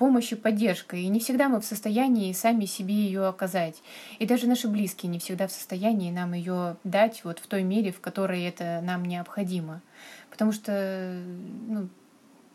помощь 0.02 0.32
и 0.32 0.36
поддержка, 0.36 0.98
и 0.98 1.08
не 1.10 1.20
всегда 1.20 1.48
мы 1.48 1.62
в 1.62 1.64
состоянии 1.64 2.34
сами 2.34 2.66
себе 2.66 2.96
ее 2.96 3.28
оказать. 3.28 3.84
И 4.18 4.26
даже 4.26 4.48
наши 4.48 4.68
близкие 4.68 5.12
не 5.12 5.20
всегда 5.20 5.46
в 5.48 5.52
состоянии 5.52 6.10
нам 6.10 6.34
ее 6.34 6.78
дать 6.84 7.24
вот 7.24 7.38
в 7.38 7.46
той 7.46 7.62
мере, 7.62 7.92
в 7.92 8.02
которой 8.02 8.42
это 8.42 8.82
нам 8.82 9.06
необходимо. 9.06 9.84
Потому 10.32 10.54
что, 10.54 11.22
ну, 11.68 11.88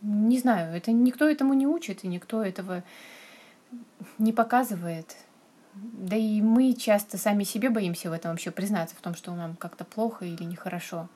не 0.03 0.41
знаю, 0.41 0.77
это 0.77 0.91
никто 0.91 1.29
этому 1.29 1.55
не 1.55 1.69
учит, 1.69 2.03
и 2.03 2.09
никто 2.09 2.43
этого 2.43 2.83
не 4.19 4.33
показывает. 4.33 5.15
Да 5.73 6.17
и 6.17 6.41
мы 6.41 6.73
часто 6.73 7.17
сами 7.17 7.45
себе 7.45 7.71
боимся 7.71 8.11
в 8.11 8.13
этом 8.13 8.33
вообще 8.33 8.51
признаться, 8.51 8.97
в 8.97 9.01
том, 9.01 9.15
что 9.15 9.33
нам 9.37 9.55
как-то 9.55 9.85
плохо 9.85 10.25
или 10.25 10.43
нехорошо. 10.43 11.09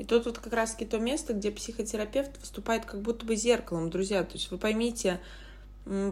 И 0.00 0.04
тут 0.04 0.24
вот 0.24 0.38
как 0.38 0.54
раз-таки 0.54 0.86
то 0.86 0.98
место, 0.98 1.34
где 1.34 1.50
психотерапевт 1.50 2.40
выступает 2.40 2.86
как 2.86 3.02
будто 3.02 3.26
бы 3.26 3.36
зеркалом, 3.36 3.90
друзья. 3.90 4.24
То 4.24 4.32
есть 4.32 4.50
вы 4.50 4.56
поймите, 4.56 5.20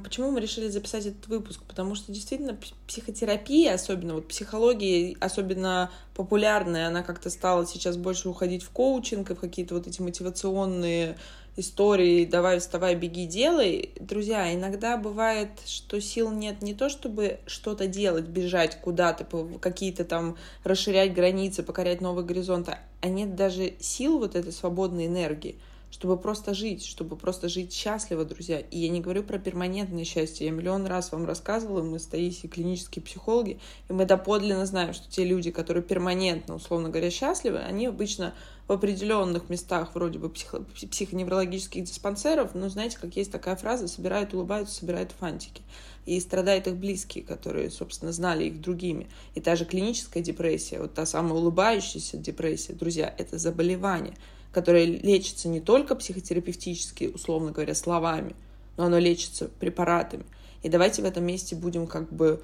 Почему 0.02 0.32
мы 0.32 0.40
решили 0.40 0.69
записать 0.69 1.06
этот 1.06 1.28
выпуск? 1.28 1.62
Потому 1.69 1.94
что 1.94 2.10
действительно 2.10 2.58
психотерапия, 2.88 3.75
особенно 3.75 4.14
вот 4.14 4.26
психология, 4.26 5.16
особенно 5.20 5.92
популярная, 6.16 6.88
она 6.88 7.04
как-то 7.04 7.30
стала 7.30 7.64
сейчас 7.64 7.96
больше 7.96 8.28
уходить 8.28 8.64
в 8.64 8.70
коучинг 8.70 9.30
и 9.30 9.34
в 9.34 9.38
какие-то 9.38 9.76
вот 9.76 9.86
эти 9.86 10.02
мотивационные 10.02 11.16
истории 11.56 12.25
«давай, 12.25 12.58
вставай, 12.58 12.97
беги, 12.97 13.26
делай». 13.26 13.92
Друзья, 14.00 14.52
иногда 14.52 14.97
бывает, 14.97 15.50
что 15.64 16.00
сил 16.00 16.32
нет 16.32 16.61
не 16.61 16.75
то, 16.75 16.88
чтобы 16.88 17.38
что-то 17.47 17.87
делать, 17.87 18.25
бежать 18.25 18.80
куда-то, 18.80 19.25
какие-то 19.61 20.04
там 20.04 20.37
расширять 20.64 21.14
границы, 21.14 21.62
покорять 21.62 22.00
новые 22.00 22.26
горизонты, 22.26 22.78
а 23.00 23.08
нет 23.08 23.37
даже 23.37 23.75
сил 23.78 24.18
вот 24.18 24.35
этой 24.35 24.52
свободной 24.52 25.06
энергии– 25.06 25.54
чтобы 25.90 26.18
просто 26.18 26.54
жить, 26.54 26.85
чтобы 26.85 27.16
просто 27.16 27.49
жить 27.49 27.73
счастливо, 27.73 28.25
друзья. 28.25 28.61
И 28.61 28.78
я 28.78 28.88
не 28.88 29.00
говорю 29.00 29.23
про 29.23 29.38
перманентное 29.38 30.04
счастье. 30.04 30.47
Я 30.47 30.52
миллион 30.52 30.87
раз 30.87 31.12
вам 31.12 31.25
рассказывала, 31.25 31.83
мы 31.83 31.99
с 31.99 32.07
Таисией 32.07 32.49
клинические 32.49 33.02
психологи, 33.02 33.59
и 33.88 33.92
мы 33.92 34.04
доподлинно 34.04 34.66
знаем, 34.66 34.92
что 34.92 35.11
те 35.11 35.25
люди, 35.25 35.50
которые 35.50 35.83
перманентно, 35.83 36.57
условно 36.57 36.88
говоря, 36.90 37.11
счастливы, 37.11 37.59
они 37.59 37.87
обычно 37.87 38.35
в 38.66 38.73
определенных 38.73 39.49
местах 39.49 39.95
вроде 39.95 40.18
бы 40.18 40.28
психо- 40.28 40.62
психоневрологических 40.90 41.85
диспансеров, 41.85 42.54
но 42.54 42.68
знаете, 42.68 42.99
как 43.00 43.16
есть 43.16 43.33
такая 43.33 43.57
фраза, 43.57 43.88
собирают, 43.88 44.35
улыбаются, 44.35 44.75
собирают 44.75 45.12
фантики. 45.12 45.62
И 46.04 46.21
страдают 46.21 46.66
их 46.66 46.76
близкие, 46.76 47.25
которые, 47.25 47.71
собственно, 47.71 48.12
знали 48.12 48.45
их 48.45 48.61
другими. 48.61 49.09
И 49.35 49.40
та 49.40 49.57
же 49.57 49.64
клиническая 49.64 50.23
депрессия, 50.23 50.80
вот 50.80 50.95
та 50.95 51.07
самая 51.07 51.35
улыбающаяся 51.35 52.18
депрессия, 52.18 52.75
друзья, 52.75 53.12
это 53.16 53.38
заболевание– 53.38 54.14
которое 54.52 54.85
лечится 54.85 55.49
не 55.49 55.61
только 55.61 55.95
психотерапевтически, 55.95 57.11
условно 57.14 57.52
говоря, 57.52 57.75
словами, 57.75 58.35
но 58.76 58.85
оно 58.85 58.99
лечится 58.99 59.49
препаратами. 59.49 60.25
И 60.62 60.69
давайте 60.69 61.02
в 61.02 61.05
этом 61.05 61.25
месте 61.25 61.55
будем 61.55 61.87
как 61.87 62.12
бы 62.12 62.43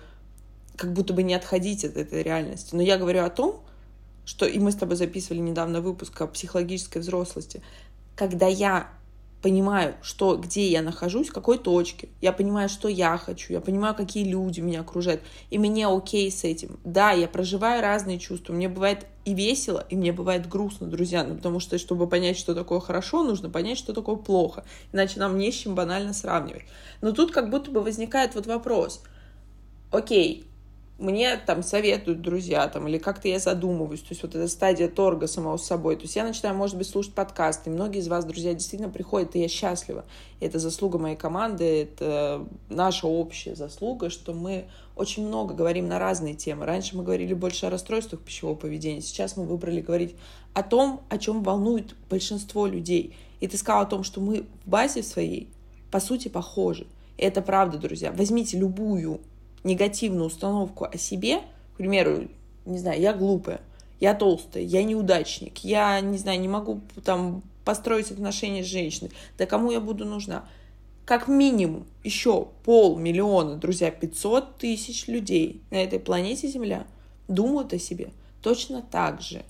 как 0.76 0.92
будто 0.92 1.12
бы 1.12 1.22
не 1.22 1.34
отходить 1.34 1.84
от 1.84 1.96
этой 1.96 2.22
реальности. 2.22 2.74
Но 2.74 2.82
я 2.82 2.98
говорю 2.98 3.22
о 3.22 3.30
том, 3.30 3.62
что, 4.24 4.46
и 4.46 4.58
мы 4.58 4.72
с 4.72 4.76
тобой 4.76 4.96
записывали 4.96 5.38
недавно 5.38 5.80
выпуск 5.80 6.20
о 6.20 6.26
психологической 6.26 7.00
взрослости, 7.00 7.62
когда 8.16 8.46
я 8.46 8.90
понимаю, 9.44 9.94
что, 10.00 10.36
где 10.36 10.70
я 10.70 10.80
нахожусь, 10.80 11.28
в 11.28 11.32
какой 11.34 11.58
точке. 11.58 12.08
Я 12.22 12.32
понимаю, 12.32 12.70
что 12.70 12.88
я 12.88 13.18
хочу, 13.18 13.52
я 13.52 13.60
понимаю, 13.60 13.94
какие 13.94 14.24
люди 14.24 14.60
меня 14.60 14.80
окружают. 14.80 15.20
И 15.50 15.58
мне 15.58 15.86
окей 15.86 16.30
с 16.30 16.44
этим. 16.44 16.78
Да, 16.82 17.10
я 17.10 17.28
проживаю 17.28 17.82
разные 17.82 18.18
чувства. 18.18 18.54
Мне 18.54 18.70
бывает 18.70 19.06
и 19.26 19.34
весело, 19.34 19.84
и 19.90 19.96
мне 19.96 20.12
бывает 20.12 20.48
грустно, 20.48 20.86
друзья. 20.86 21.24
Ну, 21.24 21.34
потому 21.34 21.60
что, 21.60 21.76
чтобы 21.76 22.06
понять, 22.08 22.38
что 22.38 22.54
такое 22.54 22.80
хорошо, 22.80 23.22
нужно 23.22 23.50
понять, 23.50 23.76
что 23.76 23.92
такое 23.92 24.16
плохо. 24.16 24.64
Иначе 24.94 25.20
нам 25.20 25.36
не 25.36 25.52
с 25.52 25.56
чем 25.56 25.74
банально 25.74 26.14
сравнивать. 26.14 26.62
Но 27.02 27.12
тут 27.12 27.30
как 27.30 27.50
будто 27.50 27.70
бы 27.70 27.82
возникает 27.82 28.34
вот 28.34 28.46
вопрос. 28.46 29.02
Окей, 29.90 30.46
мне 30.98 31.36
там 31.36 31.62
советуют 31.62 32.22
друзья, 32.22 32.68
там, 32.68 32.86
или 32.86 32.98
как-то 32.98 33.26
я 33.26 33.38
задумываюсь, 33.38 34.00
то 34.00 34.10
есть 34.10 34.22
вот 34.22 34.34
эта 34.34 34.46
стадия 34.46 34.88
торга 34.88 35.26
самого 35.26 35.56
с 35.56 35.66
собой, 35.66 35.96
то 35.96 36.02
есть 36.02 36.14
я 36.14 36.24
начинаю, 36.24 36.56
может 36.56 36.76
быть, 36.78 36.88
слушать 36.88 37.14
подкасты, 37.14 37.70
многие 37.70 37.98
из 37.98 38.08
вас, 38.08 38.24
друзья, 38.24 38.54
действительно 38.54 38.90
приходят, 38.90 39.34
и 39.34 39.40
я 39.40 39.48
счастлива, 39.48 40.04
и 40.38 40.46
это 40.46 40.60
заслуга 40.60 40.98
моей 40.98 41.16
команды, 41.16 41.82
это 41.82 42.46
наша 42.68 43.08
общая 43.08 43.56
заслуга, 43.56 44.08
что 44.08 44.32
мы 44.32 44.66
очень 44.94 45.26
много 45.26 45.52
говорим 45.52 45.88
на 45.88 45.98
разные 45.98 46.34
темы. 46.34 46.66
Раньше 46.66 46.96
мы 46.96 47.02
говорили 47.02 47.34
больше 47.34 47.66
о 47.66 47.70
расстройствах 47.70 48.20
пищевого 48.20 48.54
поведения, 48.54 49.00
сейчас 49.00 49.36
мы 49.36 49.44
выбрали 49.44 49.80
говорить 49.80 50.14
о 50.52 50.62
том, 50.62 51.02
о 51.08 51.18
чем 51.18 51.42
волнует 51.42 51.96
большинство 52.08 52.66
людей. 52.66 53.16
И 53.40 53.48
ты 53.48 53.56
сказал 53.56 53.82
о 53.82 53.86
том, 53.86 54.04
что 54.04 54.20
мы 54.20 54.46
в 54.64 54.70
базе 54.70 55.02
своей, 55.02 55.50
по 55.90 55.98
сути, 55.98 56.28
похожи. 56.28 56.86
И 57.16 57.24
это 57.24 57.42
правда, 57.42 57.78
друзья. 57.78 58.12
Возьмите 58.12 58.56
любую 58.56 59.20
негативную 59.64 60.26
установку 60.26 60.84
о 60.84 60.96
себе, 60.96 61.38
к 61.74 61.78
примеру, 61.78 62.28
не 62.66 62.78
знаю, 62.78 63.00
я 63.00 63.12
глупая, 63.12 63.60
я 64.00 64.14
толстая, 64.14 64.62
я 64.62 64.84
неудачник, 64.84 65.58
я, 65.58 66.00
не 66.00 66.18
знаю, 66.18 66.40
не 66.40 66.48
могу 66.48 66.80
там 67.04 67.42
построить 67.64 68.10
отношения 68.10 68.62
с 68.62 68.66
женщиной, 68.66 69.10
да 69.38 69.46
кому 69.46 69.70
я 69.70 69.80
буду 69.80 70.04
нужна? 70.04 70.44
Как 71.04 71.28
минимум 71.28 71.84
еще 72.02 72.48
полмиллиона, 72.64 73.56
друзья, 73.56 73.90
500 73.90 74.56
тысяч 74.56 75.06
людей 75.06 75.60
на 75.70 75.76
этой 75.76 75.98
планете 75.98 76.48
Земля 76.48 76.86
думают 77.28 77.72
о 77.72 77.78
себе 77.78 78.10
точно 78.42 78.82
так 78.82 79.20
же. 79.20 79.44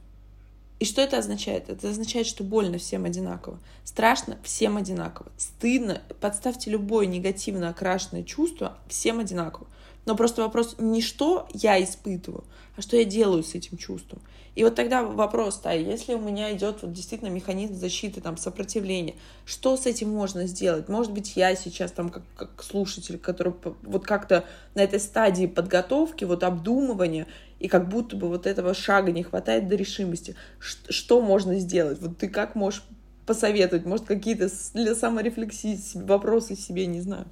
И 0.81 0.85
что 0.85 1.01
это 1.01 1.19
означает? 1.19 1.69
Это 1.69 1.91
означает, 1.91 2.27
что 2.27 2.43
больно 2.43 2.79
всем 2.79 3.05
одинаково, 3.05 3.59
страшно 3.85 4.37
всем 4.43 4.77
одинаково, 4.77 5.31
стыдно, 5.37 6.03
подставьте 6.21 6.71
любое 6.71 7.07
негативно 7.07 7.69
окрашенное 7.69 8.25
чувство 8.25 8.77
всем 8.89 9.21
одинаково. 9.21 9.67
Но 10.07 10.17
просто 10.17 10.43
вопрос 10.43 10.77
не 10.79 11.01
что 11.01 11.49
я 11.53 11.83
испытываю, 11.83 12.45
а 12.77 12.83
что 12.83 12.97
я 12.97 13.05
делаю 13.05 13.43
с 13.43 13.55
этим 13.55 13.79
чувством. 13.79 14.21
И 14.55 14.63
вот 14.63 14.77
тогда 14.77 15.03
вопрос, 15.03 15.61
да, 15.65 15.73
если 15.73 16.15
у 16.15 16.21
меня 16.21 16.55
идет 16.55 16.83
вот 16.83 16.93
действительно 16.93 17.29
механизм 17.29 17.75
защиты, 17.75 18.21
там, 18.21 18.37
сопротивления, 18.37 19.15
что 19.45 19.77
с 19.77 19.87
этим 19.87 20.11
можно 20.11 20.47
сделать? 20.47 20.89
Может 20.89 21.13
быть, 21.13 21.37
я 21.37 21.57
сейчас 21.57 21.91
там 21.91 22.09
как, 22.09 22.23
как 22.37 22.63
слушатель, 22.63 23.19
который 23.19 23.55
вот 23.83 24.07
как-то 24.07 24.45
на 24.75 24.83
этой 24.83 25.01
стадии 25.01 25.47
подготовки, 25.47 26.25
вот 26.25 26.45
обдумывания, 26.45 27.27
и 27.59 27.67
как 27.67 27.89
будто 27.89 28.17
бы 28.17 28.29
вот 28.29 28.47
этого 28.47 28.75
шага 28.75 29.11
не 29.11 29.25
хватает 29.25 29.67
до 29.69 29.75
решимости. 29.75 30.37
Ш- 30.61 30.79
что 30.89 31.21
можно 31.21 31.59
сделать? 31.59 32.01
Вот 32.01 32.19
ты 32.19 32.29
как 32.29 32.55
можешь 32.55 32.85
посоветовать? 33.27 33.87
Может, 33.87 34.07
какие-то 34.07 34.49
для 34.75 34.95
саморефлексии 34.95 35.79
вопросы 35.95 36.55
себе, 36.57 36.87
не 36.87 37.01
знаю. 37.01 37.27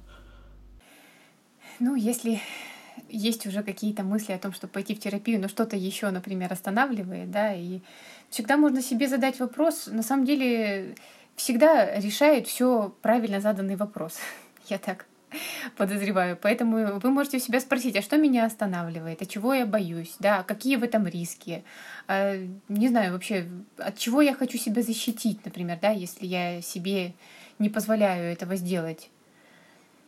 Ну, 1.85 1.95
если 1.95 2.39
есть 3.09 3.45
уже 3.45 3.61
какие-то 3.61 4.03
мысли 4.03 4.31
о 4.31 4.37
том, 4.37 4.53
чтобы 4.53 4.71
пойти 4.71 4.95
в 4.95 5.01
терапию, 5.01 5.41
но 5.41 5.49
что-то 5.49 5.75
еще, 5.75 6.09
например, 6.11 6.53
останавливает, 6.53 7.29
да, 7.29 7.53
и 7.53 7.81
всегда 8.29 8.55
можно 8.55 8.81
себе 8.81 9.09
задать 9.09 9.37
вопрос, 9.41 9.87
на 9.87 10.01
самом 10.01 10.23
деле 10.23 10.95
всегда 11.35 11.93
решает 11.99 12.47
все 12.47 12.95
правильно 13.01 13.41
заданный 13.41 13.75
вопрос. 13.75 14.17
Я 14.69 14.77
так 14.77 15.07
подозреваю. 15.75 16.37
Поэтому 16.41 17.01
вы 17.01 17.11
можете 17.11 17.35
у 17.35 17.41
себя 17.41 17.59
спросить, 17.59 17.97
а 17.97 18.01
что 18.01 18.15
меня 18.15 18.45
останавливает, 18.45 19.21
а 19.21 19.25
чего 19.25 19.53
я 19.53 19.65
боюсь, 19.65 20.15
да, 20.19 20.43
какие 20.43 20.77
в 20.77 20.83
этом 20.83 21.05
риски, 21.05 21.65
а, 22.07 22.37
не 22.69 22.87
знаю 22.87 23.11
вообще, 23.11 23.49
от 23.77 23.97
чего 23.97 24.21
я 24.21 24.35
хочу 24.35 24.57
себя 24.57 24.83
защитить, 24.83 25.43
например, 25.43 25.79
да, 25.81 25.89
если 25.89 26.27
я 26.27 26.61
себе 26.61 27.13
не 27.59 27.67
позволяю 27.67 28.31
этого 28.31 28.55
сделать. 28.55 29.09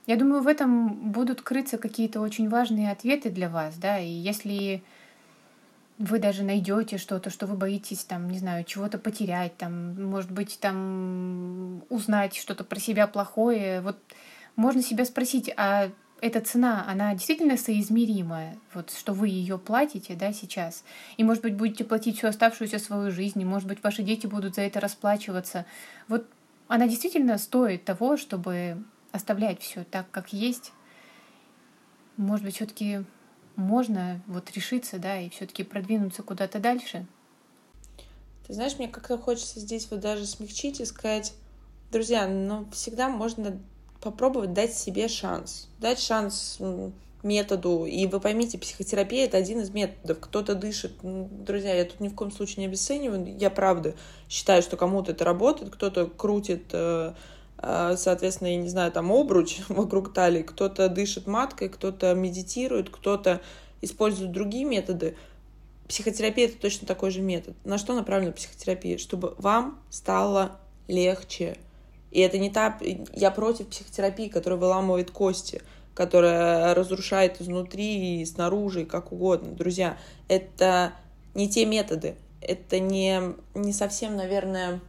Я 0.08 0.18
думаю, 0.18 0.42
в 0.44 0.48
этом 0.48 1.12
будут 1.12 1.42
крыться 1.42 1.78
какие-то 1.78 2.22
очень 2.22 2.48
важные 2.48 2.92
ответы 2.92 3.30
для 3.30 3.50
вас, 3.50 3.76
да, 3.78 4.00
и 4.00 4.08
если 4.08 4.84
вы 5.98 6.20
даже 6.20 6.44
найдете 6.44 6.98
что-то, 6.98 7.30
что 7.30 7.48
вы 7.48 7.56
боитесь, 7.56 8.04
там, 8.04 8.30
не 8.30 8.38
знаю, 8.38 8.66
чего-то 8.66 8.98
потерять, 8.98 9.56
там, 9.58 10.04
может 10.04 10.32
быть, 10.32 10.60
там, 10.60 11.84
узнать 11.90 12.36
что-то 12.36 12.64
про 12.64 12.80
себя 12.80 13.08
плохое, 13.08 13.82
вот 13.82 13.98
можно 14.56 14.82
себя 14.82 15.06
спросить, 15.06 15.52
а 15.58 15.90
эта 16.22 16.42
цена, 16.42 16.86
она 16.88 17.14
действительно 17.14 17.58
соизмеримая, 17.58 18.58
вот 18.74 18.92
что 18.92 19.14
вы 19.14 19.30
ее 19.30 19.58
платите, 19.58 20.16
да, 20.16 20.34
сейчас, 20.34 20.84
и, 21.18 21.24
может 21.24 21.44
быть, 21.44 21.56
будете 21.56 21.84
платить 21.84 22.18
всю 22.18 22.28
оставшуюся 22.28 22.78
свою 22.78 23.12
жизнь, 23.12 23.42
и, 23.42 23.46
может 23.46 23.68
быть, 23.68 23.84
ваши 23.84 24.04
дети 24.04 24.28
будут 24.28 24.56
за 24.56 24.62
это 24.62 24.80
расплачиваться. 24.80 25.66
Вот 26.08 26.28
она 26.68 26.88
действительно 26.88 27.38
стоит 27.38 27.86
того, 27.86 28.18
чтобы 28.18 28.84
оставлять 29.16 29.62
все 29.62 29.84
так, 29.84 30.10
как 30.12 30.34
есть, 30.34 30.72
может 32.18 32.46
быть, 32.46 32.56
все-таки 32.56 33.04
можно 33.56 34.22
вот 34.28 34.52
решиться, 34.52 35.00
да, 35.00 35.20
и 35.20 35.30
все-таки 35.30 35.64
продвинуться 35.64 36.24
куда-то 36.24 36.60
дальше. 36.60 37.06
Ты 38.48 38.54
знаешь, 38.54 38.78
мне 38.78 38.88
как-то 38.88 39.18
хочется 39.18 39.60
здесь 39.60 39.88
вот 39.90 40.02
даже 40.02 40.26
смягчить 40.26 40.80
и 40.80 40.86
сказать, 40.86 41.34
друзья, 41.92 42.28
ну 42.28 42.68
всегда 42.72 43.10
можно 43.10 43.60
попробовать 44.02 44.54
дать 44.54 44.74
себе 44.74 45.08
шанс, 45.08 45.68
дать 45.80 46.00
шанс 46.00 46.60
методу. 47.24 47.86
И 47.86 48.06
вы 48.06 48.20
поймите, 48.20 48.58
психотерапия— 48.58 49.26
это 49.28 49.38
один 49.38 49.60
из 49.60 49.72
методов. 49.72 50.20
Кто-то 50.20 50.56
дышит. 50.56 50.94
Друзья, 51.02 51.74
я 51.74 51.86
тут 51.86 52.00
ни 52.00 52.08
в 52.08 52.16
коем 52.16 52.32
случае 52.32 52.66
не 52.66 52.66
обесцениваю. 52.68 53.36
Я 53.38 53.50
правда 53.50 53.96
считаю, 54.30 54.62
что 54.62 54.78
кому-то 54.78 55.12
это 55.12 55.26
работает, 55.26 55.74
кто-то 55.74 56.06
крутит 56.06 56.66
э, 56.72 57.14
соответственно, 57.62 58.50
я 58.50 58.58
не 58.58 58.70
знаю, 58.70 58.92
там 58.92 59.12
обруч 59.12 59.62
вокруг 59.70 60.14
талии, 60.14 60.42
кто-то 60.44 60.90
дышит 60.90 61.28
маткой, 61.28 61.70
кто-то 61.70 62.14
медитирует, 62.14 62.90
кто-то 62.90 63.42
использует 63.82 64.32
другие 64.32 64.66
методы. 64.66 65.16
Психотерапия— 65.88 66.46
это 66.48 66.58
точно 66.58 66.88
такой 66.88 67.12
же 67.12 67.22
метод. 67.22 67.56
На 67.64 67.78
что 67.78 67.94
направлена 67.94 68.32
психотерапия? 68.32 68.98
Чтобы 68.98 69.36
вам 69.38 69.80
стало 69.90 70.58
легче. 70.88 71.58
И 72.12 72.20
это 72.20 72.38
не 72.38 72.50
та... 72.50 72.80
Я 73.14 73.30
против 73.30 73.68
психотерапии, 73.68 74.30
которая 74.30 74.60
выламывает 74.60 75.12
кости, 75.12 75.62
которая 75.94 76.74
разрушает 76.74 77.40
изнутри 77.40 78.22
и 78.22 78.26
снаружи, 78.26 78.82
и 78.82 78.86
как 78.86 79.12
угодно. 79.12 79.52
Друзья, 79.52 79.98
это 80.28 80.94
не 81.36 81.50
те 81.50 81.66
методы. 81.66 82.16
Это 82.42 82.80
не, 82.80 83.22
не 83.54 83.74
совсем, 83.74 84.16
наверное, 84.16 84.80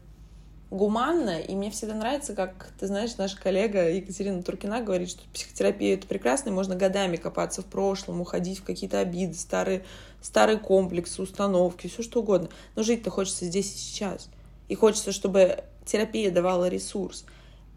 гуманно, 0.71 1.39
и 1.39 1.55
мне 1.55 1.71
всегда 1.71 1.95
нравится, 1.95 2.35
как, 2.35 2.71
ты 2.79 2.87
знаешь, 2.87 3.17
наша 3.19 3.41
коллега 3.41 3.91
Екатерина 3.91 4.43
Туркина 4.43 4.81
говорит, 4.81 5.11
что 5.11 5.23
психотерапия— 5.33 5.95
это 5.97 6.07
прекрасно, 6.07 6.49
и 6.49 6.53
можно 6.53 6.75
годами 6.75 7.17
копаться 7.17 7.63
в 7.63 7.67
прошлом, 7.67 8.21
уходить 8.21 8.59
в 8.59 8.65
какие-то 8.65 8.99
обиды, 8.99 9.35
старые, 9.35 9.85
старые 10.21 10.59
комплексы, 10.59 11.23
установки, 11.23 11.87
все 11.87 12.03
что 12.03 12.21
угодно. 12.21 12.49
Но 12.75 12.83
жить-то 12.83 13.11
хочется 13.11 13.45
здесь 13.45 13.73
и 13.75 13.79
сейчас. 13.79 14.29
И 14.69 14.75
хочется, 14.75 15.13
чтобы 15.13 15.63
терапия 15.85 16.33
давала 16.33 16.69
ресурс. 16.69 17.25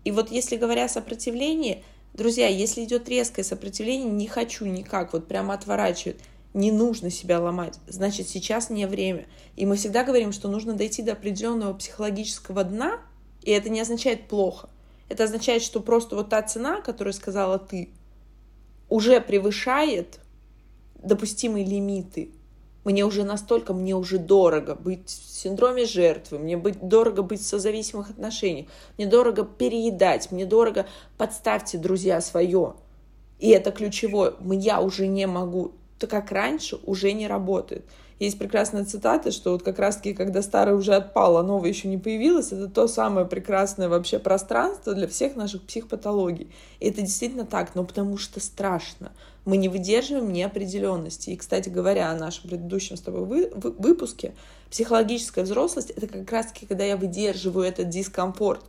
И 0.03 0.11
вот 0.11 0.31
если 0.31 0.57
говоря 0.57 0.85
о 0.85 0.89
сопротивлении, 0.89 1.83
друзья, 2.13 2.47
если 2.47 2.83
идет 2.83 3.07
резкое 3.07 3.43
сопротивление, 3.43 4.09
не 4.09 4.27
хочу 4.27 4.65
никак, 4.65 5.13
вот 5.13 5.27
прямо 5.27 5.53
отворачивает, 5.53 6.19
не 6.53 6.71
нужно 6.71 7.09
себя 7.09 7.39
ломать. 7.39 7.79
Значит, 7.87 8.27
сейчас 8.27 8.69
не 8.69 8.87
время. 8.87 9.25
И 9.55 9.65
мы 9.65 9.75
всегда 9.75 10.03
говорим, 10.03 10.31
что 10.31 10.47
нужно 10.47 10.73
дойти 10.73 11.03
до 11.03 11.13
определенного 11.13 11.73
психологического 11.73 12.63
дна, 12.63 12.99
и 13.43 13.51
это 13.51 13.69
не 13.69 13.81
означает 13.81 14.27
плохо. 14.27 14.69
Это 15.09 15.23
означает, 15.23 15.61
что 15.61 15.79
просто 15.79 16.15
вот 16.15 16.29
та 16.29 16.41
цена, 16.41 16.81
которую 16.81 17.13
сказала 17.13 17.59
ты, 17.59 17.89
уже 18.89 19.21
превышает 19.21 20.19
допустимые 20.95 21.65
лимиты. 21.65 22.31
Мне 22.83 23.05
уже 23.05 23.23
настолько, 23.23 23.73
мне 23.73 23.95
уже 23.95 24.17
дорого 24.17 24.73
быть 24.73 25.09
в 25.09 25.11
синдроме 25.11 25.85
жертвы, 25.85 26.39
мне 26.39 26.57
быть, 26.57 26.79
дорого 26.81 27.21
быть 27.21 27.41
в 27.41 27.45
созависимых 27.45 28.09
отношениях, 28.09 28.67
мне 28.97 29.05
дорого 29.05 29.43
переедать, 29.43 30.31
мне 30.31 30.45
дорого 30.45 30.87
подставьте, 31.17 31.77
друзья, 31.77 32.21
свое. 32.21 32.75
И 33.37 33.49
это 33.49 33.71
ключевое. 33.71 34.33
Я 34.41 34.81
уже 34.81 35.07
не 35.07 35.27
могу 35.27 35.73
как 36.07 36.31
раньше 36.31 36.77
уже 36.85 37.11
не 37.13 37.27
работает. 37.27 37.85
Есть 38.19 38.37
прекрасная 38.37 38.83
цитата, 38.83 39.31
что 39.31 39.53
вот 39.53 39.63
как 39.63 39.79
раз-таки, 39.79 40.13
когда 40.13 40.41
старое 40.41 40.75
уже 40.75 40.93
отпало, 40.93 41.39
а 41.39 41.43
новое 41.43 41.69
еще 41.69 41.87
не 41.87 41.97
появилось, 41.97 42.51
это 42.51 42.67
то 42.67 42.87
самое 42.89 43.25
прекрасное 43.25 43.87
вообще 43.87 44.19
пространство 44.19 44.93
для 44.93 45.07
всех 45.07 45.37
наших 45.37 45.63
психопатологий. 45.63 46.51
И 46.81 46.89
это 46.89 47.01
действительно 47.01 47.45
так, 47.45 47.75
но 47.75 47.85
потому 47.85 48.17
что 48.17 48.41
страшно. 48.41 49.13
Мы 49.45 49.55
не 49.55 49.69
выдерживаем 49.69 50.33
неопределенности. 50.33 51.29
И, 51.29 51.37
кстати 51.37 51.69
говоря, 51.69 52.11
о 52.11 52.15
нашем 52.15 52.49
предыдущем 52.49 52.97
с 52.97 53.01
тобой 53.01 53.23
вы, 53.23 53.51
вы, 53.55 53.71
выпуске, 53.71 54.33
психологическая 54.69 55.45
взрослость— 55.45 55.89
это 55.95 56.07
как 56.07 56.29
раз-таки, 56.29 56.65
когда 56.65 56.83
я 56.83 56.97
выдерживаю 56.97 57.65
этот 57.65 57.87
дискомфорт. 57.87 58.65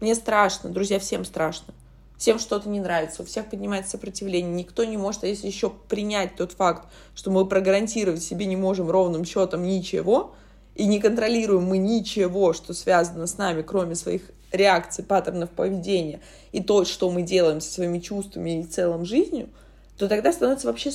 Мне 0.00 0.14
страшно, 0.14 0.70
друзья, 0.70 1.00
всем 1.00 1.24
страшно 1.24 1.74
всем 2.22 2.38
что-то 2.38 2.68
не 2.68 2.78
нравится, 2.78 3.22
у 3.22 3.24
всех 3.24 3.50
поднимается 3.50 3.90
сопротивление, 3.90 4.54
никто 4.54 4.84
не 4.84 4.96
может, 4.96 5.24
а 5.24 5.26
если 5.26 5.48
еще 5.48 5.70
принять 5.70 6.36
тот 6.36 6.52
факт, 6.52 6.86
что 7.16 7.32
мы 7.32 7.44
прогарантировать 7.44 8.22
себе 8.22 8.46
не 8.46 8.54
можем 8.54 8.88
ровным 8.88 9.24
счетом 9.24 9.64
ничего, 9.64 10.32
и 10.76 10.86
не 10.86 11.00
контролируем 11.00 11.64
мы 11.64 11.78
ничего, 11.78 12.52
что 12.52 12.74
связано 12.74 13.26
с 13.26 13.38
нами, 13.38 13.62
кроме 13.62 13.96
своих 13.96 14.30
реакций, 14.52 15.02
паттернов 15.02 15.50
поведения, 15.50 16.20
и 16.52 16.62
то, 16.62 16.84
что 16.84 17.10
мы 17.10 17.22
делаем 17.22 17.60
со 17.60 17.72
своими 17.72 17.98
чувствами 17.98 18.60
и 18.60 18.62
целым 18.62 19.04
жизнью, 19.04 19.48
то 19.98 20.06
тогда 20.06 20.32
становится 20.32 20.68
вообще 20.68 20.92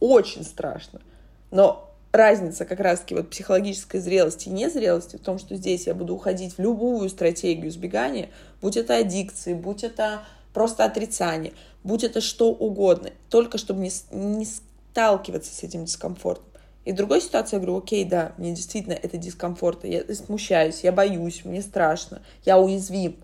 очень 0.00 0.44
страшно. 0.44 1.02
Но 1.50 1.94
разница 2.10 2.64
как 2.64 2.80
раз-таки 2.80 3.14
вот 3.14 3.28
психологической 3.28 4.00
зрелости 4.00 4.48
и 4.48 4.52
незрелости 4.52 5.16
в 5.16 5.20
том, 5.20 5.38
что 5.38 5.56
здесь 5.56 5.86
я 5.86 5.94
буду 5.94 6.14
уходить 6.14 6.56
в 6.56 6.58
любую 6.58 7.10
стратегию 7.10 7.68
избегания, 7.68 8.30
будь 8.62 8.78
это 8.78 8.96
аддикции, 8.96 9.52
будь 9.52 9.84
это 9.84 10.22
просто 10.52 10.84
отрицание, 10.84 11.52
будь 11.84 12.04
это 12.04 12.20
что 12.20 12.50
угодно, 12.50 13.10
только 13.28 13.58
чтобы 13.58 13.80
не, 13.80 13.90
не 14.12 14.46
сталкиваться 14.46 15.52
с 15.54 15.62
этим 15.62 15.84
дискомфортом. 15.84 16.44
И 16.84 16.92
в 16.92 16.96
другой 16.96 17.20
ситуации 17.20 17.56
я 17.56 17.60
говорю, 17.60 17.78
окей, 17.78 18.04
да, 18.04 18.32
мне 18.38 18.52
действительно 18.52 18.94
это 18.94 19.18
дискомфорт, 19.18 19.84
я 19.84 20.02
смущаюсь, 20.14 20.82
я 20.82 20.92
боюсь, 20.92 21.44
мне 21.44 21.60
страшно, 21.62 22.22
я 22.44 22.58
уязвим. 22.58 23.16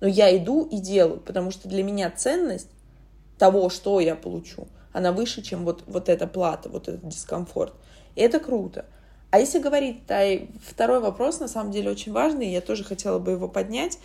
Но 0.00 0.08
я 0.08 0.36
иду 0.36 0.64
и 0.64 0.78
делаю, 0.78 1.20
потому 1.20 1.50
что 1.50 1.68
для 1.68 1.82
меня 1.82 2.10
ценность 2.10 2.68
того, 3.38 3.70
что 3.70 4.00
я 4.00 4.16
получу, 4.16 4.66
она 4.92 5.12
выше, 5.12 5.42
чем 5.42 5.64
вот, 5.64 5.84
вот 5.86 6.08
эта 6.08 6.26
плата, 6.26 6.68
вот 6.68 6.88
этот 6.88 7.08
дискомфорт. 7.08 7.72
И 8.16 8.20
это 8.20 8.40
круто. 8.40 8.84
А 9.30 9.38
если 9.38 9.58
говорить, 9.58 10.06
то 10.06 10.46
второй 10.64 11.00
вопрос, 11.00 11.40
на 11.40 11.48
самом 11.48 11.72
деле, 11.72 11.90
очень 11.90 12.12
важный, 12.12 12.52
я 12.52 12.60
тоже 12.60 12.84
хотела 12.84 13.18
бы 13.18 13.32
его 13.32 13.48
поднять. 13.48 13.98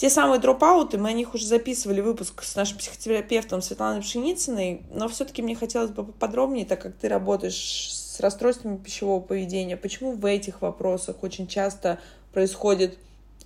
Те 0.00 0.08
самые 0.08 0.40
дропауты, 0.40 0.96
мы 0.96 1.10
о 1.10 1.12
них 1.12 1.34
уже 1.34 1.44
записывали 1.44 2.00
выпуск 2.00 2.42
с 2.42 2.56
нашим 2.56 2.78
психотерапевтом 2.78 3.60
Светланой 3.60 4.00
Пшеницыной, 4.00 4.80
но 4.90 5.08
все-таки 5.10 5.42
мне 5.42 5.54
хотелось 5.54 5.90
бы 5.90 6.06
поподробнее, 6.06 6.64
так 6.64 6.80
как 6.80 6.94
ты 6.94 7.06
работаешь 7.06 7.92
с 7.92 8.18
расстройствами 8.18 8.78
пищевого 8.78 9.20
поведения, 9.20 9.76
почему 9.76 10.12
в 10.12 10.24
этих 10.24 10.62
вопросах 10.62 11.22
очень 11.22 11.46
часто 11.46 11.98
происходит 12.32 12.96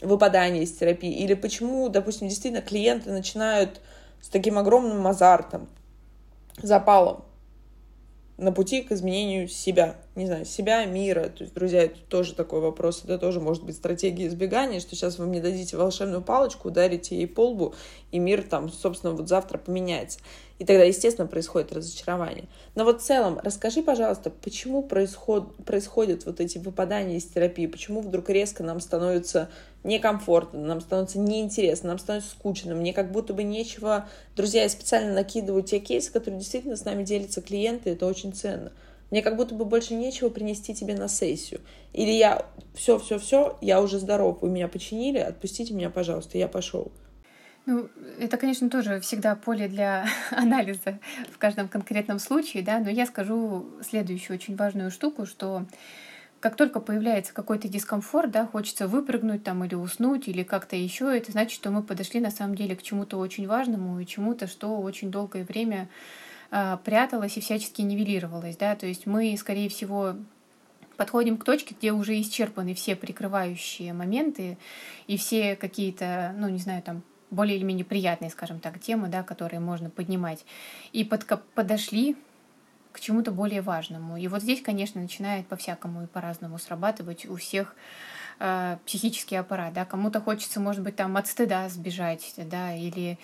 выпадание 0.01 0.63
из 0.63 0.71
терапии, 0.71 1.13
или 1.13 1.35
почему, 1.35 1.89
допустим, 1.89 2.29
действительно 2.29 2.63
клиенты 2.63 3.11
начинают 3.11 3.81
с 4.23 4.29
таким 4.29 4.57
огромным 4.57 5.05
азартом, 5.09 5.67
запалом 6.63 7.25
на 8.37 8.53
пути 8.53 8.83
к 8.83 8.93
изменению 8.93 9.49
себя. 9.49 9.97
Не 10.17 10.27
знаю, 10.27 10.45
себя, 10.45 10.85
мира. 10.85 11.25
То 11.25 11.43
есть, 11.43 11.55
друзья, 11.55 11.83
это 11.83 11.99
тоже 12.09 12.35
такой 12.35 12.61
вопрос. 12.61 13.03
Это 13.03 13.19
тоже 13.19 13.41
может 13.41 13.65
быть 13.65 13.75
стратегия 13.75 14.29
избегания, 14.29 14.79
что 14.79 14.95
сейчас 14.95 15.19
вы 15.19 15.27
мне 15.27 15.41
дадите 15.41 15.77
волшебную 15.77 16.23
палочку, 16.23 16.69
ударите 16.69 17.17
ей 17.17 17.27
по 17.27 17.49
лбу, 17.49 17.75
и 18.13 18.21
мир 18.21 18.45
там, 18.45 18.71
собственно, 18.71 19.13
вот 19.13 19.29
завтра 19.29 19.59
поменяется. 19.59 20.21
И 20.61 20.65
тогда, 20.65 20.85
естественно, 20.85 21.27
происходит 21.27 21.73
разочарование. 21.73 22.45
Но 22.77 22.85
вот 22.85 23.03
в 23.03 23.05
целом, 23.05 23.41
расскажи, 23.43 23.83
пожалуйста, 23.83 24.31
почему 24.31 24.85
происход... 24.85 25.57
происходят 25.65 26.27
вот 26.27 26.39
эти 26.39 26.59
выпадания 26.59 27.17
из 27.17 27.25
терапии? 27.25 27.67
Почему 27.67 28.01
вдруг 28.01 28.31
резко 28.31 28.63
нам 28.63 28.79
становится 28.79 29.51
некомфортно, 29.83 30.61
нам 30.61 30.81
становится 30.81 31.19
неинтересно, 31.19 31.89
нам 31.89 31.99
становится 31.99 32.31
скучно, 32.31 32.77
мне 32.77 32.93
как 32.93 33.11
будто 33.11 33.35
бы 33.35 33.43
нечего... 33.43 34.09
Друзья, 34.37 34.63
я 34.63 34.69
специально 34.69 35.13
накидываю 35.13 35.65
те 35.65 35.81
кейсы, 35.81 36.13
которые 36.13 36.39
действительно 36.39 36.77
с 36.77 36.85
нами 36.85 37.03
делятся 37.03 37.43
клиенты, 37.43 37.91
это 37.91 38.07
очень 38.07 38.33
ценно. 38.33 38.71
Мне 39.11 39.23
как 39.23 39.37
будто 39.37 39.55
бы 39.55 39.65
больше 39.65 39.95
нечего 39.95 40.29
принести 40.29 40.75
тебе 40.75 40.95
на 40.95 41.09
сессию. 41.09 41.61
Или 41.93 42.11
я 42.11 42.47
все-все-все, 42.75 43.57
я 43.61 43.81
уже 43.81 43.99
здоров, 43.99 44.39
вы 44.43 44.51
меня 44.51 44.69
починили, 44.69 45.19
отпустите 45.19 45.75
меня, 45.75 45.91
пожалуйста, 45.91 46.39
я 46.39 46.49
пошел. 46.49 46.91
Ну, 47.67 47.89
это, 48.19 48.37
конечно, 48.37 48.69
тоже 48.69 49.01
всегда 49.01 49.35
поле 49.37 49.69
для 49.69 50.07
анализа 50.31 50.99
в 51.33 51.39
каждом 51.39 51.69
конкретном 51.69 52.19
случае, 52.19 52.63
да, 52.63 52.79
но 52.79 52.91
я 52.91 53.07
скажу 53.07 53.67
следующую 53.83 54.37
очень 54.37 54.57
важную 54.57 54.91
штуку, 54.91 55.25
что 55.25 55.65
как 56.41 56.57
только 56.57 56.79
появляется 56.79 57.33
какой-то 57.33 57.69
дискомфорт, 57.69 58.31
да, 58.31 58.47
хочется 58.47 58.87
выпрыгнуть 58.87 59.43
там 59.45 59.65
или 59.65 59.75
уснуть, 59.75 60.29
или 60.29 60.43
как-то 60.43 60.77
еще, 60.77 61.17
это 61.17 61.33
значит, 61.33 61.55
что 61.55 61.71
мы 61.71 61.83
подошли 61.83 62.21
на 62.21 62.31
самом 62.31 62.55
деле 62.55 62.77
к 62.77 62.83
чему-то 62.83 63.17
очень 63.17 63.47
важному 63.47 63.99
и 63.99 64.05
чему-то, 64.05 64.47
что 64.47 64.79
очень 64.79 65.11
долгое 65.11 65.45
время 65.45 65.89
э, 66.55 66.79
пряталось 66.85 67.37
и 67.37 67.41
всячески 67.41 67.83
нивелировалось, 67.83 68.57
да, 68.57 68.77
то 68.77 68.87
есть 68.87 69.07
мы, 69.07 69.37
скорее 69.37 69.69
всего, 69.69 70.15
подходим 70.97 71.37
к 71.37 71.45
точке, 71.45 71.75
где 71.75 71.93
уже 71.93 72.21
исчерпаны 72.21 72.75
все 72.75 72.95
прикрывающие 72.95 73.93
моменты 73.93 74.57
и 75.09 75.17
все 75.17 75.57
какие-то, 75.57 76.33
ну, 76.39 76.49
не 76.49 76.59
знаю, 76.59 76.83
там, 76.83 77.03
более 77.31 77.57
или 77.57 77.65
менее 77.65 77.85
приятные, 77.85 78.31
скажем 78.31 78.61
так, 78.61 78.79
темы, 78.79 79.09
да, 79.09 79.25
которые 79.25 79.59
можно 79.59 79.91
поднимать. 79.91 80.45
И 80.93 81.03
под, 81.03 81.27
подошли 81.55 82.17
к 82.93 83.01
чему-то 83.01 83.33
более 83.33 83.61
важному. 83.61 84.17
И 84.17 84.29
вот 84.29 84.43
здесь, 84.43 84.63
конечно, 84.63 85.01
начинает 85.01 85.49
по-всякому 85.49 86.05
и 86.05 86.07
по-разному 86.07 86.59
срабатывать 86.59 87.27
у 87.27 87.35
всех 87.35 87.75
э, 88.39 88.79
психический 88.87 89.35
аппарат. 89.35 89.73
Да? 89.73 89.85
Кому-то 89.85 90.21
хочется, 90.21 90.61
может 90.61 90.83
быть, 90.83 90.95
там 90.95 91.17
от 91.17 91.27
стыда 91.27 91.69
сбежать, 91.69 92.35
да, 92.37 92.73
или 92.73 93.19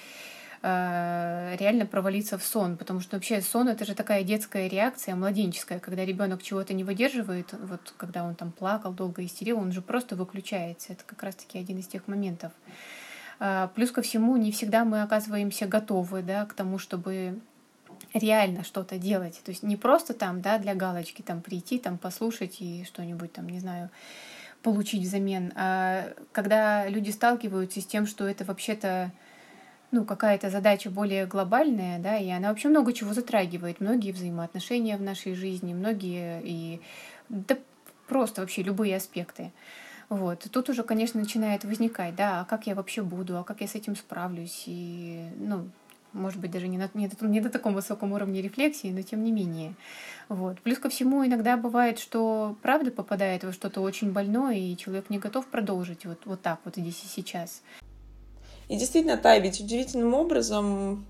э, 0.63 1.57
реально 1.59 1.87
провалиться 1.87 2.39
в 2.39 2.45
сон, 2.45 2.77
потому 2.77 3.01
что 3.01 3.17
вообще 3.17 3.41
сон 3.41 3.69
это 3.69 3.85
же 3.85 3.95
такая 3.95 4.23
детская 4.23 4.69
реакция, 4.69 5.15
младенческая, 5.15 5.79
когда 5.79 6.05
ребенок 6.05 6.43
чего-то 6.43 6.75
не 6.75 6.85
выдерживает, 6.85 7.53
вот 7.53 7.95
когда 7.97 8.25
он 8.25 8.35
там 8.35 8.53
плакал, 8.53 8.93
долго 8.93 9.25
истерил, 9.25 9.59
он 9.59 9.73
же 9.73 9.83
просто 9.83 10.17
выключается. 10.17 10.93
Это 10.93 11.05
как 11.05 11.23
раз-таки 11.23 11.59
один 11.59 11.79
из 11.79 11.87
тех 11.87 12.09
моментов. 12.09 12.53
А, 13.39 13.69
плюс 13.75 13.91
ко 13.91 14.03
всему, 14.03 14.37
не 14.37 14.53
всегда 14.53 14.85
мы 14.85 15.03
оказываемся 15.03 15.67
готовы 15.67 16.23
да, 16.23 16.45
к 16.45 16.53
тому, 16.53 16.79
чтобы 16.79 17.41
реально 18.13 18.65
что-то 18.65 18.99
делать. 18.99 19.41
То 19.45 19.51
есть 19.51 19.63
не 19.63 19.77
просто 19.77 20.15
там, 20.15 20.41
да, 20.41 20.59
для 20.59 20.75
галочки 20.75 21.23
там 21.23 21.41
прийти, 21.41 21.79
там 21.79 21.99
послушать 21.99 22.61
и 22.61 22.85
что-нибудь 22.85 23.33
там, 23.33 23.49
не 23.49 23.61
знаю, 23.61 23.91
получить 24.63 25.03
взамен. 25.03 25.53
А 25.57 26.13
когда 26.33 26.87
люди 26.89 27.11
сталкиваются 27.11 27.81
с 27.81 27.87
тем, 27.87 28.07
что 28.07 28.27
это 28.27 28.45
вообще-то 28.45 29.11
ну, 29.93 30.05
какая-то 30.05 30.51
задача 30.51 30.91
более 30.91 31.27
глобальная, 31.27 31.99
да, 31.99 32.17
и 32.17 32.31
она 32.31 32.49
вообще 32.49 32.69
много 32.69 32.93
чего 32.93 33.13
затрагивает, 33.13 33.81
многие 33.81 34.13
взаимоотношения 34.13 34.97
в 34.97 35.03
нашей 35.03 35.35
жизни, 35.35 35.75
многие 35.75 36.41
и 36.45 36.81
да 37.29 37.57
просто 38.07 38.41
вообще 38.41 38.63
любые 38.63 38.97
аспекты. 38.97 39.53
Вот. 40.09 40.45
Тут 40.51 40.69
уже, 40.69 40.83
конечно, 40.83 41.21
начинает 41.21 41.65
возникать, 41.65 42.17
да, 42.17 42.41
а 42.41 42.45
как 42.45 42.67
я 42.67 42.75
вообще 42.75 43.03
буду, 43.03 43.39
а 43.39 43.45
как 43.45 43.61
я 43.61 43.69
с 43.69 43.77
этим 43.77 43.95
справлюсь, 43.95 44.65
и, 44.67 45.29
ну, 45.37 45.69
может 46.13 46.41
быть, 46.41 46.51
даже 46.51 46.67
не, 46.67 46.79
на, 46.79 46.91
не, 46.95 47.07
до, 47.07 47.27
не 47.27 47.41
до 47.41 47.51
таком 47.51 47.75
высоком 47.75 48.13
уровне 48.13 48.43
рефлексии, 48.43 48.89
но 48.89 49.03
тем 49.03 49.23
не 49.23 49.31
менее. 49.31 49.75
Вот. 50.29 50.61
Плюс 50.61 50.79
ко 50.79 50.89
всему, 50.89 51.25
иногда 51.25 51.57
бывает, 51.57 52.01
что 52.01 52.57
правда 52.63 52.91
попадает 52.91 53.45
во 53.45 53.53
что-то 53.53 53.81
очень 53.81 54.11
больное, 54.13 54.57
и 54.57 54.77
человек 54.77 55.11
не 55.11 55.19
готов 55.19 55.47
продолжить 55.47 56.05
вот, 56.05 56.23
вот 56.25 56.43
так 56.43 56.59
вот 56.65 56.75
здесь 56.75 57.05
и 57.05 57.07
сейчас. 57.07 57.63
И 58.71 58.77
действительно, 58.77 59.17
Тай, 59.17 59.41
ведь 59.41 59.59
удивительным 59.59 60.15
образом 60.15 61.05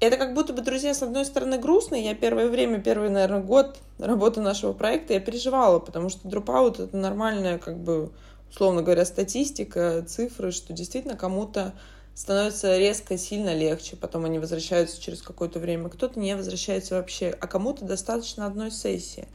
это 0.00 0.16
как 0.16 0.32
будто 0.32 0.54
бы, 0.54 0.62
друзья, 0.62 0.94
с 0.94 1.02
одной 1.02 1.26
стороны 1.26 1.58
грустно. 1.58 1.94
Я 1.94 2.14
первое 2.14 2.48
время, 2.48 2.80
первый, 2.80 3.10
наверное, 3.10 3.42
год 3.42 3.78
работы 3.98 4.40
нашего 4.40 4.72
проекта 4.72 5.12
я 5.12 5.20
переживала, 5.20 5.78
потому 5.78 6.08
что 6.08 6.26
дропаут— 6.26 6.80
это 6.80 6.96
нормальная, 6.96 7.58
как 7.58 7.76
бы, 7.78 8.12
условно 8.50 8.80
говоря, 8.80 9.04
статистика, 9.04 10.02
цифры, 10.08 10.50
что 10.50 10.72
действительно 10.72 11.16
кому-то 11.16 11.74
становится 12.14 12.78
резко, 12.78 13.18
сильно 13.18 13.54
легче, 13.54 13.96
потом 13.96 14.24
они 14.24 14.38
возвращаются 14.38 14.98
через 14.98 15.20
какое-то 15.20 15.58
время, 15.58 15.90
кто-то 15.90 16.18
не 16.18 16.34
возвращается 16.34 16.94
вообще, 16.94 17.36
а 17.38 17.46
кому-то 17.46 17.84
достаточно 17.84 18.46
одной 18.46 18.70
сессии. 18.70 19.28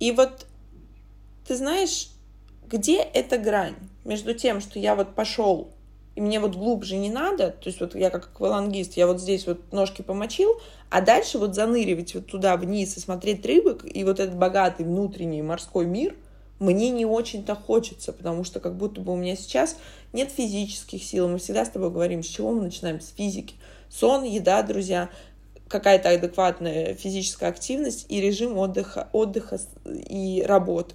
И 0.00 0.10
вот, 0.10 0.46
ты 1.46 1.54
знаешь, 1.54 2.08
где 2.66 2.96
эта 2.98 3.38
грань 3.38 3.76
между 4.04 4.34
тем, 4.34 4.60
что 4.60 4.80
я 4.80 4.96
вот 4.96 5.14
пошел 5.14 5.70
и 6.16 6.20
мне 6.20 6.40
вот 6.40 6.56
глубже 6.56 6.96
не 6.96 7.10
надо, 7.10 7.50
то 7.50 7.68
есть 7.68 7.78
вот 7.80 7.94
я 7.94 8.10
как 8.10 8.24
аквалангист, 8.24 8.94
я 8.96 9.06
вот 9.06 9.20
здесь 9.20 9.46
вот 9.46 9.60
ножки 9.70 10.02
помочил, 10.02 10.60
а 10.90 11.02
дальше 11.02 11.38
вот 11.38 11.54
заныривать 11.54 12.14
вот 12.14 12.26
туда 12.26 12.56
вниз 12.56 12.96
и 12.96 13.00
смотреть 13.00 13.44
рыбок, 13.44 13.84
и 13.84 14.02
вот 14.02 14.18
этот 14.18 14.36
богатый 14.36 14.86
внутренний 14.86 15.42
морской 15.42 15.84
мир, 15.84 16.16
мне 16.58 16.88
не 16.88 17.04
очень-то 17.04 17.54
хочется, 17.54 18.14
потому 18.14 18.42
что 18.42 18.60
как 18.60 18.76
будто 18.76 19.02
бы 19.02 19.12
у 19.12 19.16
меня 19.16 19.36
сейчас 19.36 19.76
нет 20.14 20.30
физических 20.30 21.02
сил. 21.04 21.28
Мы 21.28 21.36
всегда 21.36 21.66
с 21.66 21.68
тобой 21.68 21.90
говорим, 21.90 22.22
с 22.22 22.26
чего 22.26 22.50
мы 22.50 22.62
начинаем? 22.62 22.98
С 22.98 23.10
физики. 23.10 23.56
Сон, 23.90 24.24
еда, 24.24 24.62
друзья, 24.62 25.10
какая-то 25.68 26.08
адекватная 26.08 26.94
физическая 26.94 27.50
активность 27.50 28.06
и 28.08 28.22
режим 28.22 28.56
отдыха, 28.56 29.08
отдыха 29.12 29.60
и 29.84 30.42
работы. 30.46 30.94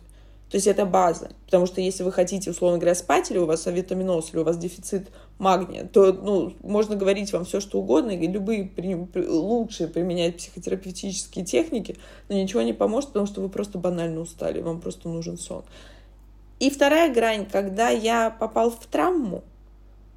То 0.51 0.57
есть 0.57 0.67
это 0.67 0.85
база. 0.85 1.29
Потому 1.45 1.65
что 1.65 1.79
если 1.79 2.03
вы 2.03 2.11
хотите, 2.11 2.51
условно 2.51 2.77
говоря, 2.77 2.93
спать, 2.93 3.31
или 3.31 3.37
у 3.37 3.45
вас 3.45 3.65
авитаминоз, 3.67 4.33
или 4.33 4.41
у 4.41 4.43
вас 4.43 4.57
дефицит 4.57 5.07
магния, 5.39 5.85
то 5.85 6.11
ну, 6.11 6.53
можно 6.61 6.97
говорить 6.97 7.31
вам 7.31 7.45
все, 7.45 7.61
что 7.61 7.79
угодно, 7.79 8.11
и 8.11 8.27
любые 8.27 8.65
при, 8.65 8.95
при, 9.05 9.25
лучшие 9.25 9.87
применять 9.87 10.35
психотерапевтические 10.35 11.45
техники, 11.45 11.95
но 12.27 12.35
ничего 12.35 12.63
не 12.63 12.73
поможет, 12.73 13.11
потому 13.11 13.27
что 13.27 13.39
вы 13.39 13.47
просто 13.47 13.77
банально 13.77 14.19
устали, 14.19 14.59
вам 14.59 14.81
просто 14.81 15.07
нужен 15.07 15.37
сон. 15.37 15.63
И 16.59 16.69
вторая 16.69 17.13
грань, 17.13 17.45
когда 17.49 17.87
я 17.89 18.29
попал 18.29 18.71
в 18.71 18.85
травму, 18.87 19.45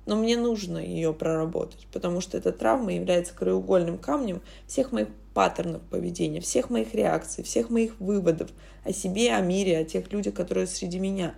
но 0.07 0.17
мне 0.17 0.37
нужно 0.37 0.79
ее 0.79 1.13
проработать, 1.13 1.87
потому 1.93 2.21
что 2.21 2.37
эта 2.37 2.53
травма 2.53 2.93
является 2.93 3.35
краеугольным 3.35 3.99
камнем 3.99 4.43
всех 4.67 4.93
моих 4.93 5.09
паттернов 5.33 5.83
поведения, 5.83 6.41
всех 6.41 6.71
моих 6.71 6.95
реакций, 6.95 7.43
всех 7.43 7.71
моих 7.71 7.99
выводов 8.01 8.51
о 8.85 8.93
себе, 8.93 9.35
о 9.35 9.41
мире, 9.41 9.79
о 9.79 9.85
тех 9.85 10.13
людях, 10.13 10.35
которые 10.35 10.67
среди 10.67 10.99
меня. 10.99 11.35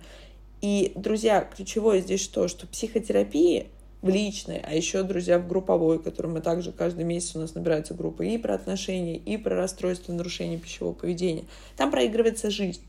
И, 0.61 0.91
друзья, 0.95 1.41
ключевое 1.41 2.01
здесь 2.01 2.21
что? 2.21 2.47
Что 2.47 2.67
психотерапии 2.67 3.67
в 4.01 4.09
личной, 4.09 4.59
а 4.59 4.73
еще, 4.75 5.01
друзья, 5.03 5.39
в 5.39 5.47
групповой, 5.47 6.01
который 6.01 6.27
мы 6.27 6.41
также 6.41 6.71
каждый 6.71 7.03
месяц 7.03 7.35
у 7.35 7.39
нас 7.39 7.55
набирается 7.55 7.93
группа 7.93 8.21
и 8.21 8.37
про 8.37 8.53
отношения, 8.53 9.17
и 9.17 9.37
про 9.37 9.55
расстройство 9.55 10.13
нарушения 10.13 10.57
пищевого 10.57 10.93
поведения. 10.93 11.45
Там 11.75 11.89
проигрывается 11.89 12.51
жизнь. 12.51 12.81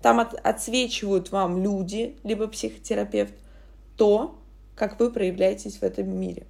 Там 0.00 0.20
от, 0.20 0.34
отсвечивают 0.34 1.30
вам 1.30 1.62
люди, 1.62 2.16
либо 2.24 2.46
психотерапевт, 2.48 3.34
то, 3.96 4.36
как 4.82 4.98
вы 4.98 5.12
проявляетесь 5.12 5.76
в 5.76 5.84
этом 5.84 6.08
мире. 6.08 6.44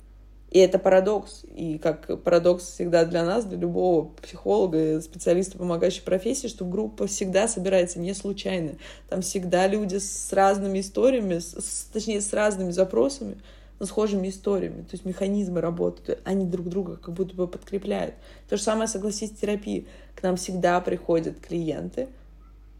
И 0.50 0.58
это 0.58 0.78
парадокс. 0.78 1.44
И 1.54 1.76
как 1.76 2.22
парадокс 2.22 2.64
всегда 2.64 3.04
для 3.04 3.26
нас, 3.26 3.44
для 3.44 3.58
любого 3.58 4.06
психолога, 4.22 5.02
специалиста 5.02 5.58
помогающей 5.58 6.02
профессии, 6.02 6.48
что 6.48 6.64
группа 6.64 7.06
всегда 7.06 7.46
собирается 7.46 7.98
не 7.98 8.14
случайно. 8.14 8.76
Там 9.10 9.20
всегда 9.20 9.66
люди 9.66 9.96
с 9.96 10.32
разными 10.32 10.80
историями, 10.80 11.40
с, 11.40 11.90
точнее, 11.92 12.22
с 12.22 12.32
разными 12.32 12.70
запросами, 12.70 13.36
но 13.78 13.84
схожими 13.84 14.30
историями. 14.30 14.80
То 14.80 14.92
есть 14.92 15.04
механизмы 15.04 15.60
работают, 15.60 16.18
они 16.24 16.46
друг 16.46 16.70
друга 16.70 16.96
как 16.96 17.12
будто 17.12 17.34
бы 17.34 17.46
подкрепляют. 17.46 18.14
То 18.48 18.56
же 18.56 18.62
самое, 18.62 18.88
согласись, 18.88 19.32
терапии. 19.32 19.86
К 20.16 20.22
нам 20.22 20.36
всегда 20.36 20.80
приходят 20.80 21.38
клиенты 21.38 22.08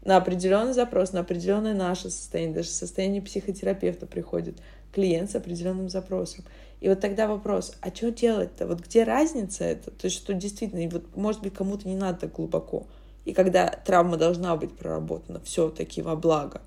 на 0.04 0.16
определенный 0.16 0.72
запрос, 0.72 1.12
на 1.12 1.20
определенное 1.20 1.74
наше 1.74 2.10
состояние, 2.10 2.54
даже 2.54 2.70
состояние 2.70 3.22
психотерапевта 3.22 4.06
приходит 4.06 4.56
клиент 4.92 5.30
с 5.30 5.34
определенным 5.34 5.88
запросом. 5.88 6.44
И 6.80 6.88
вот 6.88 7.00
тогда 7.00 7.28
вопрос, 7.28 7.76
а 7.80 7.94
что 7.94 8.10
делать-то? 8.10 8.66
Вот 8.66 8.80
где 8.80 9.04
разница 9.04 9.64
это? 9.64 9.90
То 9.90 10.06
есть, 10.06 10.16
что 10.16 10.34
действительно, 10.34 10.88
вот, 10.90 11.16
может 11.16 11.42
быть, 11.42 11.54
кому-то 11.54 11.88
не 11.88 11.94
надо 11.94 12.20
так 12.20 12.32
глубоко. 12.32 12.86
И 13.24 13.32
когда 13.32 13.68
травма 13.68 14.16
должна 14.16 14.56
быть 14.56 14.72
проработана 14.76 15.40
все-таки 15.40 16.02
во 16.02 16.16
благо. 16.16 16.60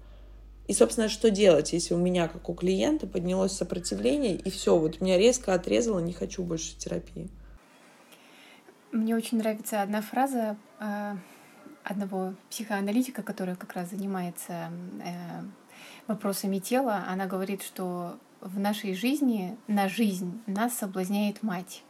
И, 0.67 0.73
собственно, 0.73 1.09
что 1.09 1.29
делать, 1.29 1.73
если 1.73 1.93
у 1.93 1.97
меня, 1.97 2.27
как 2.27 2.49
у 2.49 2.53
клиента, 2.53 3.07
поднялось 3.07 3.51
сопротивление, 3.51 4.35
и 4.35 4.49
все, 4.49 4.77
вот 4.77 4.99
меня 4.99 5.17
резко 5.17 5.53
отрезало, 5.53 5.99
не 5.99 6.13
хочу 6.13 6.43
больше 6.43 6.75
терапии. 6.77 7.29
Мне 8.91 9.15
очень 9.15 9.37
нравится 9.37 9.81
одна 9.81 10.01
фраза 10.01 10.55
э, 10.79 11.15
одного 11.83 12.33
психоаналитика, 12.49 13.21
который 13.21 13.55
как 13.55 13.73
раз 13.73 13.89
занимается 13.89 14.71
э, 15.03 15.41
вопросами 16.07 16.59
тела. 16.59 17.05
Она 17.07 17.25
говорит, 17.25 17.63
что 17.63 18.17
в 18.41 18.59
нашей 18.59 18.93
жизни 18.93 19.57
на 19.67 19.89
жизнь 19.89 20.41
нас 20.45 20.77
соблазняет 20.77 21.43
мать. 21.43 21.83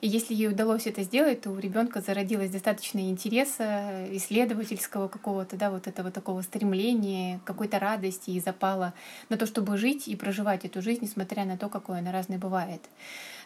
И 0.00 0.06
если 0.06 0.34
ей 0.34 0.48
удалось 0.48 0.86
это 0.86 1.02
сделать, 1.02 1.40
то 1.40 1.50
у 1.50 1.58
ребенка 1.58 2.02
зародилось 2.02 2.50
достаточно 2.50 2.98
интереса, 2.98 4.06
исследовательского 4.10 5.08
какого-то, 5.08 5.56
да, 5.56 5.70
вот 5.70 5.86
этого 5.86 6.10
такого 6.10 6.42
стремления, 6.42 7.40
какой-то 7.46 7.78
радости 7.78 8.30
и 8.30 8.40
запала 8.40 8.92
на 9.30 9.38
то, 9.38 9.46
чтобы 9.46 9.78
жить 9.78 10.06
и 10.06 10.14
проживать 10.14 10.66
эту 10.66 10.82
жизнь, 10.82 11.04
несмотря 11.04 11.46
на 11.46 11.56
то, 11.56 11.70
какой 11.70 12.00
она 12.00 12.12
разной 12.12 12.36
бывает. 12.36 12.82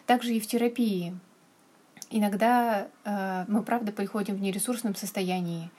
Также 0.05 0.33
и 0.33 0.41
в 0.41 0.47
терапии. 0.47 1.17
Иногда 2.09 2.89
э, 3.05 3.45
мы, 3.47 3.63
правда, 3.63 3.93
приходим 3.93 4.35
в 4.35 4.41
нересурсном 4.41 4.95
состоянии. 4.95 5.71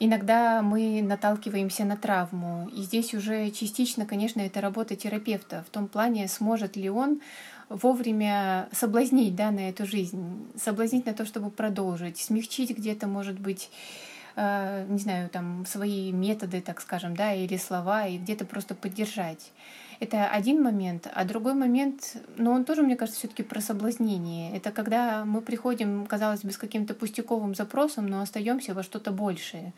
Иногда 0.00 0.62
мы 0.62 1.02
наталкиваемся 1.02 1.84
на 1.84 1.96
травму, 1.96 2.68
и 2.68 2.82
здесь 2.82 3.14
уже 3.14 3.50
частично, 3.50 4.06
конечно, 4.06 4.40
это 4.40 4.60
работа 4.60 4.94
терапевта 4.94 5.64
в 5.66 5.70
том 5.70 5.88
плане, 5.88 6.28
сможет 6.28 6.76
ли 6.76 6.88
он 6.88 7.20
вовремя 7.68 8.68
соблазнить 8.72 9.34
да, 9.34 9.50
на 9.50 9.68
эту 9.68 9.86
жизнь, 9.86 10.46
соблазнить 10.56 11.04
на 11.06 11.14
то, 11.14 11.26
чтобы 11.26 11.50
продолжить, 11.50 12.18
смягчить 12.18 12.70
где-то, 12.70 13.08
может 13.08 13.40
быть, 13.40 13.70
э, 14.36 14.86
не 14.88 14.98
знаю, 14.98 15.28
там 15.30 15.66
свои 15.66 16.12
методы, 16.12 16.60
так 16.60 16.80
скажем, 16.80 17.16
да, 17.16 17.34
или 17.34 17.56
слова, 17.56 18.06
и 18.06 18.18
где-то 18.18 18.44
просто 18.44 18.76
поддержать. 18.76 19.50
Это 20.00 20.28
один 20.28 20.62
момент. 20.62 21.08
А 21.12 21.24
другой 21.24 21.54
момент, 21.54 22.16
но 22.36 22.52
он 22.52 22.64
тоже, 22.64 22.82
мне 22.82 22.94
кажется, 22.94 23.18
все-таки 23.18 23.42
про 23.42 23.60
соблазнение. 23.60 24.56
Это 24.56 24.70
когда 24.70 25.24
мы 25.24 25.40
приходим, 25.40 26.06
казалось 26.06 26.42
бы, 26.42 26.52
с 26.52 26.58
каким-то 26.58 26.94
пустяковым 26.94 27.54
запросом, 27.54 28.06
но 28.06 28.20
остаемся 28.20 28.74
во 28.74 28.84
что-то 28.84 29.10
большее. 29.10 29.72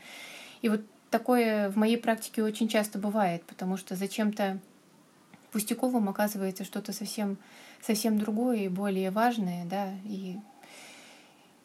И 0.60 0.68
вот 0.68 0.82
такое 1.10 1.70
в 1.70 1.76
моей 1.76 1.96
практике 1.96 2.42
очень 2.42 2.68
часто 2.68 2.98
бывает, 2.98 3.44
потому 3.44 3.78
что 3.78 3.96
зачем-то 3.96 4.58
пустяковым 5.52 6.08
оказывается 6.08 6.64
что-то 6.64 6.92
совсем, 6.92 7.38
совсем 7.80 8.18
другое 8.18 8.58
и 8.58 8.68
более 8.68 9.10
важное, 9.10 9.64
да, 9.64 9.90
и, 10.04 10.36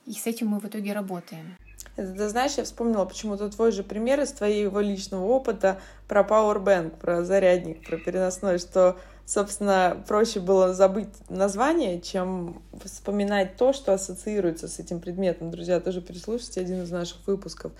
и 0.06 0.14
с 0.14 0.26
этим 0.26 0.48
мы 0.48 0.60
в 0.60 0.66
итоге 0.66 0.94
работаем. 0.94 1.58
Ты 1.96 2.30
знаешь, 2.30 2.56
я 2.58 2.64
вспомнила 2.64 3.06
почему-то 3.06 3.50
твой 3.50 3.72
же 3.72 3.84
пример 3.84 4.20
из 4.22 4.32
твоего 4.32 4.80
личного 4.80 5.26
опыта 5.26 5.80
про 6.08 6.22
Powerbank, 6.22 6.98
про 6.98 7.24
зарядник, 7.24 7.88
про 7.88 7.98
переносной, 7.98 8.58
что, 8.58 8.98
собственно, 9.26 10.04
проще 10.08 10.40
было 10.40 10.74
забыть 10.74 11.10
название, 11.30 12.02
чем 12.02 12.62
вспоминать 12.84 13.56
то, 13.56 13.72
что 13.72 13.94
ассоциируется 13.94 14.68
с 14.68 14.80
этим 14.80 15.00
предметом. 15.00 15.52
Друзья, 15.52 15.80
тоже 15.80 16.02
переслушайте 16.02 16.62
один 16.62 16.84
из 16.84 16.92
наших 16.92 17.26
выпусков. 17.28 17.72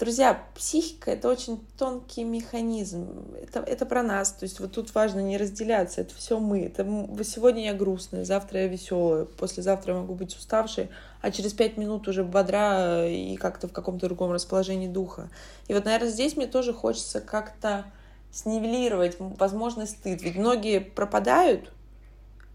Друзья, 0.00 0.42
психика— 0.54 1.10
это 1.12 1.28
очень 1.28 1.60
тонкий 1.76 2.24
механизм. 2.24 3.34
Это, 3.42 3.60
это 3.60 3.84
про 3.84 4.02
нас. 4.02 4.32
То 4.32 4.44
есть 4.44 4.58
вот 4.58 4.72
тут 4.72 4.94
важно 4.94 5.20
не 5.20 5.36
разделяться. 5.36 6.00
Это 6.00 6.14
все 6.14 6.38
мы. 6.38 6.62
Это 6.62 6.84
сегодня 7.22 7.66
я 7.66 7.74
грустная, 7.74 8.24
завтра 8.24 8.62
я 8.62 8.68
веселая, 8.68 9.26
послезавтра 9.26 9.92
я 9.92 10.00
могу 10.00 10.14
быть 10.14 10.34
уставшей, 10.34 10.88
а 11.20 11.30
через 11.30 11.52
пять 11.52 11.76
минут 11.76 12.08
уже 12.08 12.24
бодра 12.24 13.06
и 13.06 13.36
как-то 13.36 13.68
в 13.68 13.72
каком-то 13.72 14.06
другом 14.06 14.32
расположении 14.32 14.88
духа. 14.88 15.28
И 15.68 15.74
вот, 15.74 15.84
наверное, 15.84 16.08
здесь 16.08 16.34
мне 16.34 16.46
тоже 16.46 16.72
хочется 16.72 17.20
как-то 17.20 17.84
снивелировать 18.32 19.16
возможность 19.18 19.98
стыд. 19.98 20.22
Ведь 20.22 20.36
многие 20.36 20.80
пропадают, 20.80 21.70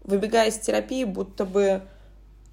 выбегая 0.02 0.48
из 0.48 0.58
терапии, 0.58 1.04
будто 1.04 1.44
бы 1.44 1.82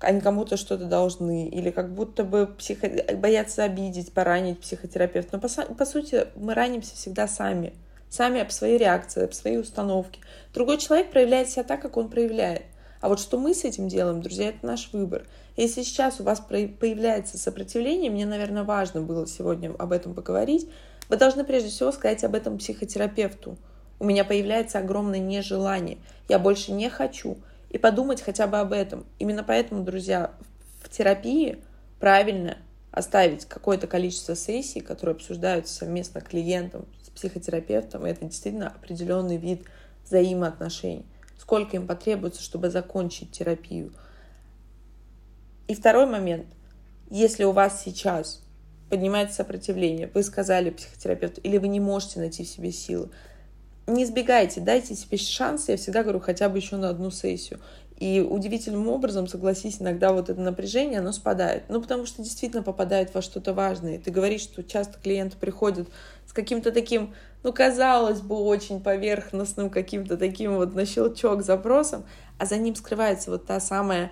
они 0.04 0.22
кому-то 0.22 0.58
что-то 0.58 0.86
должны, 0.86 1.48
или 1.48 1.72
как 1.72 1.94
будто 1.94 2.24
бы 2.24 2.48
психо... 2.48 2.90
боятся 3.16 3.64
обидеть, 3.64 4.14
поранить 4.14 4.60
психотерапевта. 4.60 5.38
Но 5.38 5.40
по, 5.40 5.74
по 5.74 5.86
сути 5.86 6.28
мы 6.36 6.54
ранимся 6.54 6.96
всегда 6.96 7.28
сами. 7.28 7.74
Сами 8.10 8.42
об 8.42 8.52
своей 8.52 8.78
реакции, 8.78 9.24
об 9.24 9.34
своей 9.34 9.58
установке. 9.58 10.20
Другой 10.54 10.78
человек 10.78 11.12
проявляет 11.12 11.50
себя 11.50 11.64
так, 11.64 11.82
как 11.82 11.98
он 11.98 12.10
проявляет. 12.10 12.64
А 13.02 13.10
вот 13.10 13.20
что 13.20 13.38
мы 13.38 13.54
с 13.54 13.66
этим 13.66 13.88
делаем, 13.88 14.22
друзья, 14.22 14.50
это 14.50 14.66
наш 14.66 14.94
выбор. 14.94 15.26
Если 15.58 15.84
сейчас 15.84 16.20
у 16.20 16.24
вас 16.24 16.40
появляется 16.40 17.38
сопротивление, 17.38 18.10
мне, 18.10 18.26
наверное, 18.26 18.64
важно 18.64 19.02
было 19.02 19.28
сегодня 19.28 19.74
об 19.78 19.92
этом 19.92 20.14
поговорить, 20.14 20.70
вы 21.10 21.18
должны 21.18 21.44
прежде 21.44 21.70
всего 21.70 21.92
сказать 21.92 22.24
об 22.24 22.34
этом 22.34 22.58
психотерапевту. 22.58 23.58
У 24.00 24.06
меня 24.06 24.24
появляется 24.24 24.80
огромное 24.80 25.20
нежелание. 25.20 25.98
Я 26.30 26.40
больше 26.40 26.72
не 26.72 26.90
хочу 26.90 27.38
и 27.74 27.78
подумать 27.80 28.22
хотя 28.22 28.48
бы 28.48 28.60
об 28.60 28.72
этом. 28.72 29.06
Именно 29.20 29.44
поэтому, 29.44 29.84
друзья, 29.84 30.32
в 30.84 30.90
терапии 30.90 31.58
правильно 32.00 32.58
оставить 32.92 33.46
какое-то 33.46 33.88
количество 33.88 34.36
сессий, 34.36 34.80
которые 34.80 35.16
обсуждаются 35.16 35.74
совместно 35.74 36.22
клиентом, 36.22 36.86
с 37.04 37.10
психотерапевтом, 37.10 38.06
и 38.06 38.12
это 38.12 38.26
действительно 38.26 38.68
определенный 38.68 39.38
вид 39.38 39.64
взаимоотношений. 40.06 41.06
Сколько 41.40 41.76
им 41.76 41.88
потребуется, 41.88 42.44
чтобы 42.44 42.70
закончить 42.70 43.32
терапию. 43.32 43.92
И 45.68 45.74
второй 45.74 46.06
момент. 46.06 46.46
Если 47.10 47.44
у 47.44 47.52
вас 47.52 47.82
сейчас 47.84 48.44
поднимается 48.90 49.38
сопротивление, 49.38 50.10
вы 50.14 50.22
сказали 50.24 50.70
психотерапевту, 50.70 51.42
или 51.42 51.58
вы 51.58 51.68
не 51.68 51.80
можете 51.80 52.20
найти 52.20 52.44
в 52.44 52.48
себе 52.48 52.72
силы, 52.72 53.10
не 53.88 54.04
избегайте, 54.04 54.62
дайте 54.62 54.96
себе 54.96 55.18
шанс, 55.18 55.68
я 55.68 55.78
всегда 55.78 56.04
говорю, 56.04 56.20
хотя 56.20 56.50
бы 56.50 56.58
еще 56.58 56.78
на 56.78 56.90
одну 56.90 57.12
сессию. 57.12 57.60
И 57.98 58.22
удивительным 58.22 58.88
образом, 58.90 59.28
согласись, 59.28 59.78
иногда 59.80 60.12
вот 60.14 60.30
это 60.30 60.42
напряжение, 60.42 61.00
оно 61.00 61.12
спадает. 61.12 61.64
Ну, 61.70 61.82
потому 61.82 62.06
что 62.06 62.24
действительно 62.24 62.64
попадает 62.64 63.14
во 63.14 63.22
что-то 63.22 63.54
важное. 63.54 64.00
Ты 64.00 64.12
говоришь, 64.12 64.42
что 64.42 64.64
часто 64.64 65.00
клиенты 65.00 65.38
приходят 65.38 65.88
с 66.26 66.34
каким-то 66.34 66.72
таким, 66.72 67.14
ну, 67.44 67.54
казалось 67.54 68.22
бы, 68.22 68.36
очень 68.36 68.82
поверхностным, 68.82 69.70
каким-то 69.70 70.18
таким 70.18 70.56
вот 70.56 70.76
на 70.76 70.86
щелчок 70.86 71.44
запросом, 71.44 72.04
а 72.40 72.46
за 72.46 72.58
ним 72.58 72.76
скрывается 72.76 73.32
вот 73.32 73.46
та 73.46 73.60
самая 73.60 74.12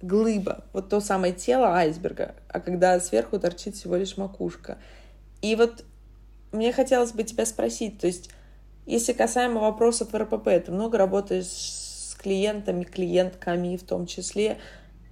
глыба, 0.00 0.64
вот 0.72 0.88
то 0.88 1.00
самое 1.00 1.32
тело 1.32 1.74
айсберга, 1.74 2.34
а 2.48 2.60
когда 2.60 2.98
сверху 3.00 3.38
торчит 3.38 3.76
всего 3.76 3.96
лишь 3.96 4.16
макушка. 4.16 4.78
И 5.42 5.54
вот 5.54 5.84
мне 6.50 6.72
хотелось 6.72 7.12
бы 7.12 7.24
тебя 7.24 7.44
спросить, 7.46 7.98
то 7.98 8.06
есть 8.06 8.30
если 8.88 9.12
касаемо 9.12 9.60
вопросов 9.60 10.14
РПП, 10.14 10.48
ты 10.64 10.72
много 10.72 10.96
работаешь 10.96 11.46
с 11.46 12.16
клиентами, 12.18 12.84
клиентками 12.84 13.76
в 13.76 13.84
том 13.84 14.06
числе, 14.06 14.58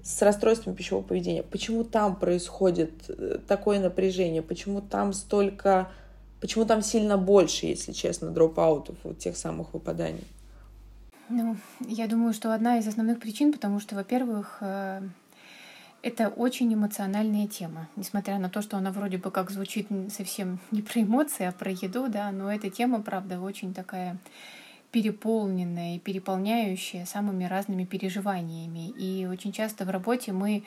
с 0.03 0.23
расстройством 0.23 0.75
пищевого 0.75 1.05
поведения. 1.05 1.43
Почему 1.43 1.85
там 1.85 2.17
происходит 2.17 2.93
э, 3.09 3.39
такое 3.47 3.81
напряжение? 3.81 4.41
Почему 4.41 4.81
там 4.81 5.13
столько... 5.13 5.91
Почему 6.41 6.65
там 6.65 6.83
сильно 6.83 7.19
больше, 7.19 7.67
если 7.67 7.93
честно, 7.93 8.31
дропаутов, 8.31 8.97
вот 9.03 9.19
тех 9.19 9.37
самых 9.37 9.75
выпаданий? 9.75 10.25
Ну, 11.29 11.57
я 11.81 12.07
думаю, 12.07 12.33
что 12.35 12.55
одна 12.55 12.79
из 12.79 12.87
основных 12.87 13.19
причин, 13.21 13.53
потому 13.53 13.81
что, 13.81 13.97
во-первых, 13.97 14.59
э, 14.61 15.03
это 16.03 16.29
очень 16.29 16.73
эмоциональная 16.73 17.47
тема. 17.47 17.89
Несмотря 17.97 18.39
на 18.39 18.49
то, 18.49 18.63
что 18.63 18.77
она 18.77 18.93
вроде 18.93 19.19
бы 19.19 19.31
как 19.31 19.51
звучит 19.51 19.89
совсем 20.11 20.59
не 20.71 20.83
про 20.83 21.03
эмоции, 21.03 21.47
а 21.47 21.53
про 21.53 21.71
еду, 21.71 22.09
да, 22.09 22.31
но 22.31 22.53
эта 22.53 22.71
тема, 22.71 23.03
правда, 23.03 23.41
очень 23.41 23.75
такая 23.75 24.17
переполненное 24.93 25.97
и 25.97 25.99
переполняющее 25.99 27.05
самыми 27.07 27.45
разными 27.45 27.85
переживаниями. 27.85 28.89
И 28.91 29.27
очень 29.27 29.53
часто 29.53 29.85
в 29.85 29.91
работе 29.91 30.33
мы 30.33 30.65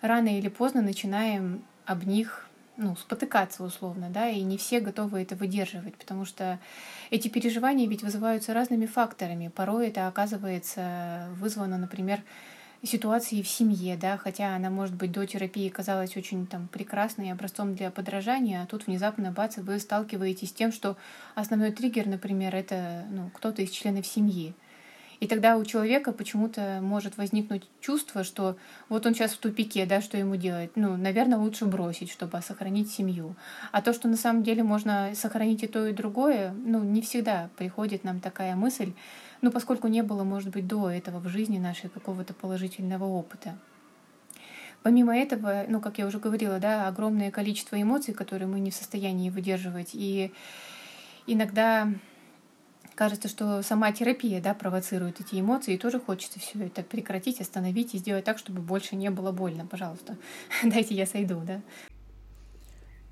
рано 0.00 0.36
или 0.36 0.48
поздно 0.48 0.82
начинаем 0.82 1.64
об 1.86 2.04
них 2.06 2.48
ну, 2.76 2.96
спотыкаться 2.96 3.62
условно, 3.64 4.08
да, 4.10 4.28
и 4.28 4.42
не 4.42 4.56
все 4.56 4.80
готовы 4.80 5.22
это 5.22 5.36
выдерживать, 5.36 5.94
потому 5.96 6.24
что 6.24 6.58
эти 7.10 7.28
переживания 7.28 7.88
ведь 7.88 8.02
вызываются 8.02 8.54
разными 8.54 8.86
факторами. 8.86 9.48
Порой 9.48 9.88
это 9.88 10.08
оказывается 10.08 11.28
вызвано, 11.36 11.78
например, 11.78 12.20
ситуации 12.82 13.42
в 13.42 13.48
семье, 13.48 13.96
да, 13.96 14.16
хотя 14.16 14.56
она, 14.56 14.70
может 14.70 14.94
быть, 14.94 15.12
до 15.12 15.26
терапии 15.26 15.68
казалась 15.68 16.16
очень 16.16 16.46
там 16.46 16.68
прекрасной 16.68 17.32
образцом 17.32 17.74
для 17.74 17.90
подражания, 17.90 18.62
а 18.62 18.66
тут 18.66 18.86
внезапно, 18.86 19.30
бац, 19.30 19.56
вы 19.58 19.78
сталкиваетесь 19.78 20.50
с 20.50 20.52
тем, 20.52 20.72
что 20.72 20.96
основной 21.34 21.72
триггер, 21.72 22.06
например, 22.06 22.54
это 22.54 23.04
ну, 23.10 23.30
кто-то 23.34 23.62
из 23.62 23.70
членов 23.70 24.06
семьи. 24.06 24.54
И 25.22 25.28
тогда 25.28 25.56
у 25.56 25.64
человека 25.64 26.10
почему-то 26.10 26.80
может 26.82 27.16
возникнуть 27.16 27.62
чувство, 27.80 28.24
что 28.24 28.56
вот 28.88 29.06
он 29.06 29.14
сейчас 29.14 29.30
в 29.30 29.38
тупике, 29.38 29.86
да, 29.86 30.00
что 30.00 30.18
ему 30.18 30.34
делать? 30.34 30.72
Ну, 30.74 30.96
наверное, 30.96 31.38
лучше 31.38 31.64
бросить, 31.64 32.10
чтобы 32.10 32.40
сохранить 32.42 32.90
семью. 32.90 33.36
А 33.70 33.82
то, 33.82 33.92
что 33.92 34.08
на 34.08 34.16
самом 34.16 34.42
деле 34.42 34.64
можно 34.64 35.12
сохранить 35.14 35.62
и 35.62 35.68
то, 35.68 35.86
и 35.86 35.92
другое, 35.92 36.52
ну, 36.52 36.82
не 36.82 37.02
всегда 37.02 37.50
приходит 37.56 38.02
нам 38.02 38.18
такая 38.18 38.56
мысль, 38.56 38.94
ну, 39.42 39.50
поскольку 39.50 39.88
не 39.88 40.02
было, 40.02 40.22
может 40.22 40.50
быть, 40.50 40.66
до 40.66 40.88
этого 40.88 41.18
в 41.18 41.28
жизни 41.28 41.58
нашей 41.58 41.90
какого-то 41.90 42.32
положительного 42.32 43.04
опыта. 43.04 43.58
Помимо 44.82 45.16
этого, 45.16 45.64
ну, 45.68 45.80
как 45.80 45.98
я 45.98 46.06
уже 46.06 46.18
говорила, 46.18 46.58
да, 46.58 46.88
огромное 46.88 47.30
количество 47.30 47.80
эмоций, 47.80 48.14
которые 48.14 48.48
мы 48.48 48.60
не 48.60 48.70
в 48.70 48.74
состоянии 48.74 49.30
выдерживать. 49.30 49.90
И 49.92 50.32
иногда 51.26 51.88
кажется, 52.94 53.28
что 53.28 53.62
сама 53.62 53.90
терапия 53.92 54.40
да, 54.40 54.54
провоцирует 54.54 55.20
эти 55.20 55.40
эмоции, 55.40 55.74
и 55.74 55.78
тоже 55.78 55.98
хочется 55.98 56.38
все 56.38 56.66
это 56.66 56.82
прекратить, 56.82 57.40
остановить 57.40 57.94
и 57.94 57.98
сделать 57.98 58.24
так, 58.24 58.38
чтобы 58.38 58.60
больше 58.60 58.94
не 58.96 59.10
было 59.10 59.32
больно. 59.32 59.66
Пожалуйста, 59.66 60.16
дайте 60.62 60.94
я 60.94 61.06
сойду, 61.06 61.40
да. 61.44 61.60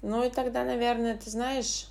Ну 0.03 0.25
и 0.25 0.31
тогда, 0.31 0.65
наверное, 0.65 1.17
ты 1.17 1.29
знаешь, 1.29 1.87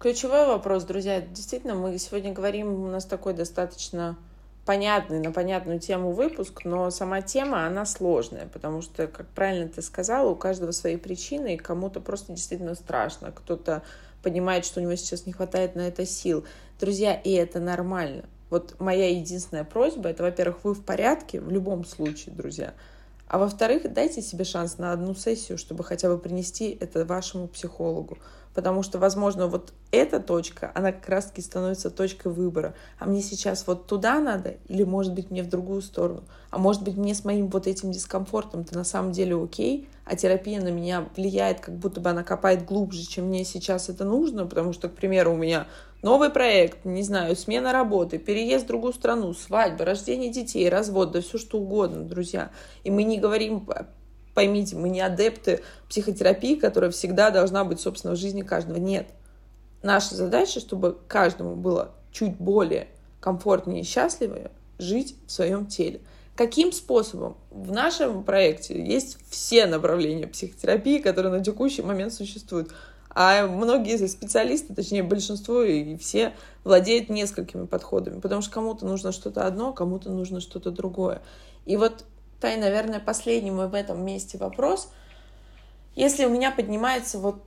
ключевой 0.00 0.46
вопрос, 0.46 0.84
друзья, 0.84 1.20
действительно, 1.20 1.74
мы 1.74 1.96
сегодня 1.98 2.32
говорим, 2.32 2.72
у 2.72 2.88
нас 2.88 3.04
такой 3.04 3.34
достаточно 3.34 4.16
понятный, 4.64 5.20
на 5.20 5.30
понятную 5.30 5.78
тему 5.78 6.12
выпуск, 6.12 6.64
но 6.64 6.90
сама 6.90 7.20
тема, 7.20 7.66
она 7.66 7.84
сложная, 7.84 8.46
потому 8.46 8.80
что, 8.80 9.06
как 9.06 9.26
правильно 9.28 9.68
ты 9.68 9.82
сказала, 9.82 10.30
у 10.30 10.36
каждого 10.36 10.70
свои 10.72 10.96
причины, 10.96 11.54
и 11.54 11.58
кому-то 11.58 12.00
просто 12.00 12.32
действительно 12.32 12.74
страшно, 12.74 13.30
кто-то 13.30 13.82
понимает, 14.22 14.64
что 14.64 14.80
у 14.80 14.82
него 14.82 14.94
сейчас 14.96 15.26
не 15.26 15.32
хватает 15.32 15.74
на 15.74 15.82
это 15.82 16.06
сил. 16.06 16.44
Друзья, 16.80 17.14
и 17.14 17.32
это 17.32 17.60
нормально. 17.60 18.24
Вот 18.48 18.76
моя 18.80 19.10
единственная 19.10 19.64
просьба, 19.64 20.08
это, 20.08 20.22
во-первых, 20.22 20.64
вы 20.64 20.74
в 20.74 20.82
порядке 20.82 21.40
в 21.40 21.50
любом 21.50 21.84
случае, 21.84 22.34
друзья. 22.34 22.72
А 23.28 23.38
во-вторых, 23.38 23.92
дайте 23.92 24.22
себе 24.22 24.44
шанс 24.44 24.78
на 24.78 24.92
одну 24.92 25.14
сессию, 25.14 25.58
чтобы 25.58 25.84
хотя 25.84 26.08
бы 26.08 26.18
принести 26.18 26.76
это 26.80 27.04
вашему 27.04 27.48
психологу 27.48 28.18
потому 28.60 28.82
что, 28.82 28.98
возможно, 28.98 29.46
вот 29.46 29.72
эта 29.90 30.20
точка, 30.20 30.70
она 30.74 30.92
как 30.92 31.08
раз-таки 31.08 31.40
становится 31.40 31.90
точкой 31.90 32.30
выбора. 32.30 32.74
А 32.98 33.06
мне 33.06 33.22
сейчас 33.22 33.66
вот 33.66 33.86
туда 33.86 34.20
надо, 34.20 34.56
или, 34.68 34.84
может 34.84 35.14
быть, 35.14 35.30
мне 35.30 35.42
в 35.42 35.48
другую 35.48 35.80
сторону? 35.80 36.24
А 36.50 36.58
может 36.58 36.82
быть, 36.82 36.98
мне 36.98 37.14
с 37.14 37.24
моим 37.24 37.48
вот 37.48 37.66
этим 37.66 37.90
дискомфортом 37.90 38.64
то 38.64 38.76
на 38.76 38.84
самом 38.84 39.12
деле 39.12 39.42
окей, 39.42 39.88
а 40.04 40.14
терапия 40.14 40.60
на 40.60 40.68
меня 40.68 41.08
влияет, 41.16 41.60
как 41.60 41.74
будто 41.74 42.02
бы 42.02 42.10
она 42.10 42.22
копает 42.22 42.66
глубже, 42.66 43.06
чем 43.06 43.28
мне 43.28 43.46
сейчас 43.46 43.88
это 43.88 44.04
нужно, 44.04 44.44
потому 44.44 44.74
что, 44.74 44.90
к 44.90 44.92
примеру, 44.92 45.32
у 45.32 45.36
меня 45.38 45.66
новый 46.02 46.28
проект, 46.28 46.84
не 46.84 47.02
знаю, 47.02 47.34
смена 47.36 47.72
работы, 47.72 48.18
переезд 48.18 48.66
в 48.66 48.68
другую 48.68 48.92
страну, 48.92 49.32
свадьба, 49.32 49.86
рождение 49.86 50.30
детей, 50.30 50.68
развод, 50.68 51.12
да 51.12 51.22
все 51.22 51.38
что 51.38 51.56
угодно, 51.56 52.02
друзья. 52.02 52.50
И 52.84 52.90
мы 52.90 53.04
не 53.04 53.18
говорим 53.18 53.66
Поймите, 54.34 54.76
мы 54.76 54.88
не 54.88 55.00
адепты 55.00 55.62
психотерапии, 55.88 56.54
которая 56.54 56.90
всегда 56.90 57.30
должна 57.30 57.64
быть, 57.64 57.80
собственно, 57.80 58.14
в 58.14 58.18
жизни 58.18 58.42
каждого. 58.42 58.78
Нет. 58.78 59.08
Наша 59.82 60.14
задача, 60.14 60.60
чтобы 60.60 60.98
каждому 61.08 61.56
было 61.56 61.92
чуть 62.12 62.36
более 62.36 62.88
комфортнее 63.20 63.82
и 63.82 63.84
счастливее 63.84 64.50
жить 64.78 65.16
в 65.26 65.32
своем 65.32 65.66
теле. 65.66 66.00
Каким 66.36 66.72
способом? 66.72 67.36
В 67.50 67.70
нашем 67.70 68.24
проекте 68.24 68.82
есть 68.82 69.18
все 69.28 69.66
направления 69.66 70.26
психотерапии, 70.26 70.98
которые 70.98 71.32
на 71.32 71.44
текущий 71.44 71.82
момент 71.82 72.14
существуют. 72.14 72.70
А 73.10 73.46
многие 73.46 74.06
специалисты, 74.06 74.72
точнее 74.72 75.02
большинство 75.02 75.62
и 75.62 75.96
все 75.96 76.32
владеют 76.62 77.10
несколькими 77.10 77.66
подходами, 77.66 78.20
потому 78.20 78.40
что 78.40 78.52
кому-то 78.52 78.86
нужно 78.86 79.10
что-то 79.12 79.46
одно, 79.46 79.72
кому-то 79.72 80.10
нужно 80.10 80.40
что-то 80.40 80.70
другое. 80.70 81.20
И 81.66 81.76
вот 81.76 82.04
Тай, 82.40 82.56
наверное, 82.56 83.00
последний 83.00 83.50
мой 83.50 83.68
в 83.68 83.74
этом 83.74 84.04
месте 84.04 84.38
вопрос. 84.38 84.90
Если 85.94 86.24
у 86.24 86.30
меня 86.30 86.50
поднимается 86.50 87.18
вот 87.18 87.42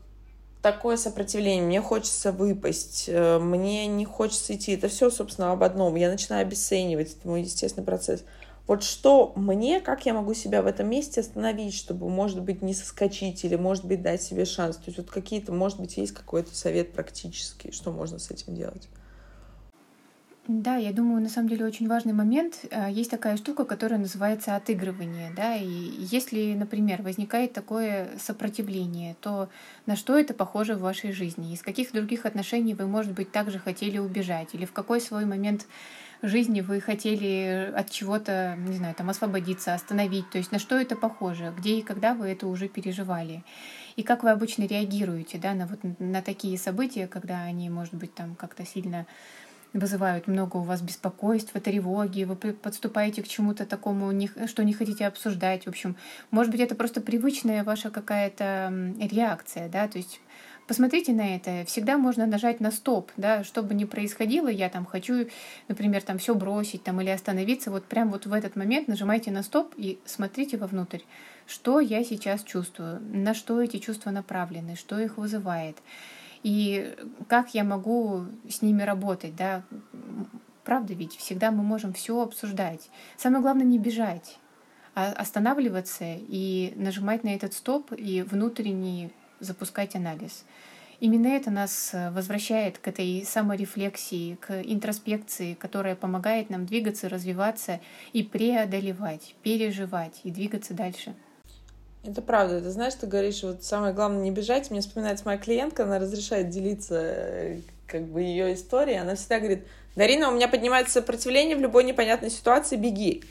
такое 0.62 0.98
сопротивление, 0.98 1.64
мне 1.64 1.82
хочется 1.82 2.32
выпасть, 2.32 3.06
э, 3.08 3.40
мне 3.40 3.88
не 3.88 4.06
хочется 4.06 4.56
идти, 4.56 4.74
это 4.74 4.88
все, 4.88 5.10
собственно, 5.10 5.52
об 5.52 5.64
одном. 5.64 5.96
Я 5.96 6.10
начинаю 6.10 6.44
обесценивать, 6.44 7.18
это 7.18 7.28
мой 7.28 7.42
естественный 7.42 7.86
процесс. 7.86 8.24
Вот 8.68 8.84
что 8.84 9.34
мне, 9.36 9.82
как 9.82 10.06
я 10.06 10.14
могу 10.14 10.34
себя 10.34 10.62
в 10.62 10.68
этом 10.68 10.90
месте 10.90 11.20
остановить, 11.20 11.74
чтобы, 11.74 12.08
может 12.08 12.42
быть, 12.42 12.62
не 12.62 12.74
соскочить 12.74 13.44
или, 13.44 13.56
может 13.56 13.84
быть, 13.84 14.02
дать 14.02 14.22
себе 14.22 14.46
шанс? 14.46 14.78
То 14.78 14.84
есть 14.88 15.00
вот 15.00 15.10
какие-то, 15.10 15.52
может 15.52 15.80
быть, 15.80 15.98
есть 15.98 16.14
какой-то 16.14 16.56
совет 16.56 16.94
практический, 16.94 17.72
что 17.72 17.92
можно 17.92 18.20
с 18.20 18.32
этим 18.32 18.56
делать? 18.56 18.88
Да, 20.46 20.76
я 20.76 20.92
думаю, 20.92 21.22
на 21.22 21.30
самом 21.30 21.48
деле 21.48 21.66
очень 21.66 21.88
важный 21.88 22.12
момент. 22.12 22.66
А, 22.70 22.90
есть 22.90 23.10
такая 23.10 23.38
штука, 23.38 23.64
которая 23.64 23.98
называется 23.98 24.58
отыгрывание. 24.58 25.32
Да? 25.34 25.56
И 25.56 25.66
если, 25.66 26.54
например, 26.54 27.02
возникает 27.02 27.54
такое 27.54 28.10
сопротивление, 28.20 29.16
то 29.22 29.48
на 29.86 29.96
что 29.96 30.20
это 30.20 30.34
похоже 30.34 30.76
в 30.76 30.82
вашей 30.82 31.14
жизни? 31.14 31.54
Из 31.54 31.62
каких 31.62 31.94
других 31.94 32.26
отношений 32.26 32.74
вы, 32.74 32.88
может 32.88 33.14
быть, 33.14 33.32
также 33.32 33.58
хотели 33.58 34.00
убежать? 34.00 34.50
Или 34.52 34.66
в 34.66 34.74
какой 34.74 35.00
свой 35.00 35.24
момент 35.24 35.66
жизни 36.22 36.60
вы 36.60 36.82
хотели 36.82 37.72
от 37.74 37.90
чего-то, 37.90 38.58
не 38.58 38.76
знаю, 38.76 38.96
там 38.96 39.10
освободиться, 39.10 39.74
остановить? 39.74 40.30
То 40.30 40.40
есть 40.40 40.52
на 40.52 40.60
что 40.60 40.78
это 40.78 40.98
похоже? 40.98 41.54
Где 41.58 41.80
и 41.80 41.82
когда 41.82 42.14
вы 42.14 42.28
это 42.28 42.48
уже 42.48 42.68
переживали? 42.68 43.46
И 43.96 44.04
как 44.04 44.24
вы 44.24 44.32
обычно 44.32 44.64
реагируете 44.64 45.38
да, 45.38 45.54
на, 45.54 45.68
вот, 45.68 45.80
на 46.00 46.22
такие 46.22 46.58
события, 46.58 47.08
когда 47.08 47.44
они, 47.44 47.70
может 47.70 47.94
быть, 47.94 48.14
там 48.14 48.36
как-то 48.36 48.66
сильно 48.66 49.06
вызывают 49.74 50.28
много 50.28 50.58
у 50.58 50.62
вас 50.62 50.82
беспокойства, 50.82 51.60
тревоги, 51.60 52.24
вы 52.24 52.36
подступаете 52.36 53.24
к 53.24 53.28
чему-то 53.28 53.66
такому, 53.66 54.12
что 54.48 54.64
не 54.64 54.74
хотите 54.74 55.08
обсуждать. 55.08 55.66
В 55.66 55.70
общем, 55.70 55.96
может 56.32 56.52
быть, 56.52 56.62
это 56.62 56.76
просто 56.76 57.02
привычная 57.02 57.64
ваша 57.64 57.90
какая-то 57.90 58.94
реакция, 59.00 59.70
да, 59.70 59.88
то 59.88 59.98
есть 59.98 60.22
Посмотрите 60.66 61.12
на 61.12 61.36
это. 61.36 61.66
Всегда 61.66 61.98
можно 61.98 62.26
нажать 62.26 62.62
на 62.62 62.72
стоп, 62.72 63.12
да, 63.18 63.44
что 63.44 63.64
бы 63.64 63.74
ни 63.74 63.84
происходило, 63.84 64.48
я 64.48 64.70
там 64.70 64.86
хочу, 64.86 65.28
например, 65.68 66.02
там 66.02 66.18
все 66.18 66.36
бросить 66.36 66.84
там 66.84 67.02
или 67.02 67.10
остановиться, 67.10 67.70
вот 67.70 67.84
прям 67.84 68.12
вот 68.12 68.26
в 68.26 68.32
этот 68.32 68.56
момент 68.56 68.88
нажимайте 68.88 69.30
на 69.32 69.44
стоп 69.44 69.74
и 69.76 70.00
смотрите 70.06 70.56
вовнутрь, 70.56 71.02
что 71.48 71.82
я 71.82 72.04
сейчас 72.06 72.44
чувствую, 72.44 73.02
на 73.02 73.34
что 73.34 73.62
эти 73.62 73.78
чувства 73.78 74.12
направлены, 74.12 74.78
что 74.78 74.98
их 75.00 75.18
вызывает 75.18 75.78
и 76.44 76.96
как 77.28 77.54
я 77.54 77.64
могу 77.64 78.26
с 78.50 78.62
ними 78.62 78.84
работать, 78.84 79.36
да, 79.36 79.64
правда 80.64 80.94
ведь 80.94 81.16
всегда 81.16 81.52
мы 81.52 81.64
можем 81.64 81.94
все 81.94 82.22
обсуждать. 82.22 82.90
Самое 83.18 83.42
главное 83.42 83.66
не 83.66 83.80
бежать, 83.80 84.38
а 84.96 85.12
останавливаться 85.12 86.06
и 86.06 86.74
нажимать 86.76 87.24
на 87.24 87.30
этот 87.30 87.54
стоп 87.54 87.92
и 87.94 88.22
внутренний 88.22 89.12
запускать 89.40 89.96
анализ. 89.96 90.46
Именно 91.00 91.28
это 91.28 91.52
нас 91.52 91.94
возвращает 92.12 92.78
к 92.78 92.88
этой 92.88 93.26
саморефлексии, 93.26 94.36
к 94.36 94.62
интроспекции, 94.62 95.54
которая 95.54 95.96
помогает 95.96 96.50
нам 96.50 96.66
двигаться, 96.66 97.10
развиваться 97.10 97.82
и 98.14 98.24
преодолевать, 98.24 99.36
переживать 99.44 100.22
и 100.24 100.32
двигаться 100.32 100.74
дальше. 100.74 101.14
Это 102.04 102.22
правда. 102.22 102.62
Ты 102.62 102.70
знаешь, 102.70 102.96
ты 102.96 103.08
говоришь, 103.08 103.44
вот 103.44 103.64
самое 103.64 103.94
главное 103.94 104.22
не 104.22 104.32
бежать. 104.32 104.70
Мне 104.70 104.82
вспоминается 104.82 105.26
моя 105.26 105.38
клиентка, 105.38 105.84
она 105.84 106.00
разрешает 106.00 106.50
делиться 106.50 107.00
э, 107.00 107.60
как 107.88 108.04
бы 108.04 108.22
ее 108.22 108.54
историей. 108.54 108.98
Она 108.98 109.16
всегда 109.16 109.40
говорит, 109.40 109.66
Дарина, 109.96 110.30
у 110.30 110.34
меня 110.34 110.48
поднимается 110.50 110.94
сопротивление 110.94 111.56
в 111.56 111.62
любой 111.62 111.86
непонятной 111.86 112.30
ситуации, 112.30 112.76
беги. 112.76 113.24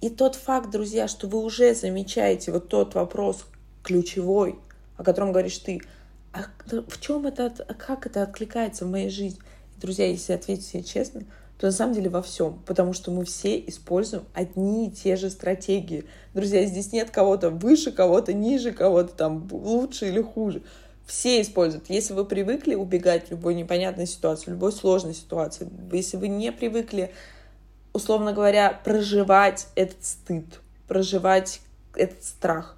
И 0.00 0.10
тот 0.10 0.34
факт, 0.34 0.70
друзья, 0.70 1.06
что 1.06 1.28
вы 1.28 1.38
уже 1.38 1.74
замечаете 1.74 2.50
вот 2.50 2.68
тот 2.68 2.94
вопрос 2.94 3.46
ключевой, 3.82 4.58
о 4.96 5.04
котором 5.04 5.32
говоришь 5.32 5.58
ты, 5.58 5.80
а 6.32 6.44
в 6.66 7.00
чем 7.00 7.26
это, 7.26 7.50
как 7.78 8.06
это 8.06 8.22
откликается 8.22 8.84
в 8.84 8.90
моей 8.90 9.10
жизни? 9.10 9.40
Друзья, 9.76 10.06
если 10.06 10.32
ответить 10.32 10.66
себе 10.66 10.82
честно, 10.82 11.22
то 11.58 11.66
на 11.66 11.72
самом 11.72 11.92
деле 11.92 12.08
во 12.08 12.22
всем, 12.22 12.60
потому 12.66 12.92
что 12.92 13.10
мы 13.10 13.24
все 13.24 13.58
используем 13.58 14.24
одни 14.32 14.86
и 14.86 14.90
те 14.90 15.16
же 15.16 15.28
стратегии. 15.28 16.04
Друзья, 16.32 16.64
здесь 16.64 16.92
нет 16.92 17.10
кого-то 17.10 17.50
выше, 17.50 17.90
кого-то 17.90 18.32
ниже, 18.32 18.72
кого-то 18.72 19.12
там 19.14 19.48
лучше 19.50 20.08
или 20.08 20.22
хуже. 20.22 20.62
все 21.08 21.40
используют. 21.40 21.88
Если 21.88 22.12
вы 22.12 22.24
привыкли 22.24 22.74
убегать 22.74 23.26
в 23.26 23.30
любой 23.30 23.54
непонятной 23.54 24.06
ситуации, 24.06 24.46
в 24.46 24.48
любой 24.50 24.72
сложной 24.72 25.14
ситуации, 25.14 25.68
если 25.90 26.18
вы 26.18 26.28
не 26.28 26.52
привыкли, 26.52 27.12
условно 27.92 28.32
говоря, 28.32 28.78
проживать 28.84 29.68
этот 29.74 30.04
стыд, 30.04 30.44
проживать 30.86 31.60
этот 31.96 32.22
страх, 32.22 32.76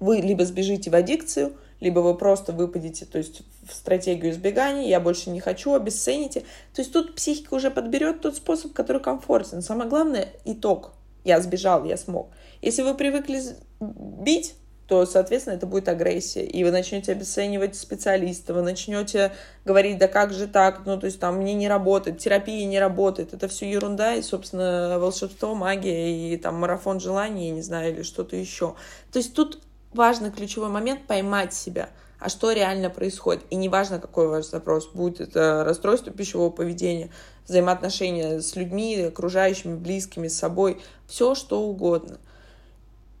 вы 0.00 0.16
либо 0.16 0.44
сбежите 0.44 0.90
в 0.90 0.94
аддикцию, 0.94 1.54
либо 1.80 2.00
вы 2.00 2.16
просто 2.16 2.52
выпадете, 2.52 3.06
то 3.06 3.18
есть 3.18 3.42
в 3.68 3.72
стратегию 3.72 4.32
избегания, 4.32 4.88
я 4.88 5.00
больше 5.00 5.30
не 5.30 5.40
хочу, 5.40 5.74
обесцените. 5.74 6.40
То 6.74 6.82
есть 6.82 6.92
тут 6.92 7.14
психика 7.14 7.54
уже 7.54 7.70
подберет 7.70 8.20
тот 8.20 8.36
способ, 8.36 8.72
который 8.72 9.02
комфортен. 9.02 9.62
Самое 9.62 9.88
главное— 9.88 10.28
итог. 10.44 10.92
Я 11.24 11.40
сбежал, 11.40 11.84
я 11.84 11.96
смог. 11.96 12.30
Если 12.60 12.82
вы 12.82 12.94
привыкли 12.94 13.40
бить, 13.80 14.54
то, 14.86 15.06
соответственно, 15.06 15.54
это 15.54 15.66
будет 15.66 15.88
агрессия. 15.88 16.44
И 16.44 16.62
вы 16.62 16.70
начнете 16.70 17.12
обесценивать 17.12 17.74
специалиста, 17.74 18.52
вы 18.52 18.62
начнете 18.62 19.32
говорить, 19.64 19.98
да 19.98 20.08
как 20.08 20.32
же 20.32 20.46
так, 20.46 20.82
ну, 20.84 20.98
то 21.00 21.06
есть 21.06 21.18
там 21.18 21.36
мне 21.36 21.54
не 21.54 21.68
работает, 21.68 22.18
терапия 22.18 22.66
не 22.66 22.78
работает, 22.78 23.32
это 23.32 23.48
все 23.48 23.70
ерунда, 23.70 24.14
и, 24.14 24.22
собственно, 24.22 24.98
волшебство, 24.98 25.54
магия, 25.54 26.34
и 26.34 26.36
там 26.36 26.56
марафон 26.56 27.00
желаний, 27.00 27.48
я 27.48 27.54
не 27.54 27.62
знаю, 27.62 27.94
или 27.94 28.02
что-то 28.02 28.36
еще. 28.36 28.74
То 29.10 29.18
есть 29.18 29.34
тут 29.34 29.62
важный 29.94 30.30
ключевой 30.30 30.68
момент 30.68 31.06
поймать 31.06 31.54
себя, 31.54 31.88
а 32.18 32.28
что 32.28 32.52
реально 32.52 32.90
происходит. 32.90 33.44
И 33.50 33.56
неважно, 33.56 33.98
какой 33.98 34.28
ваш 34.28 34.46
запрос, 34.46 34.88
будет 34.88 35.20
это 35.20 35.64
расстройство 35.64 36.12
пищевого 36.12 36.50
поведения, 36.50 37.10
взаимоотношения 37.46 38.40
с 38.40 38.56
людьми, 38.56 39.00
окружающими, 39.02 39.74
близкими, 39.74 40.28
с 40.28 40.38
собой, 40.38 40.80
все 41.06 41.34
что 41.34 41.62
угодно. 41.62 42.18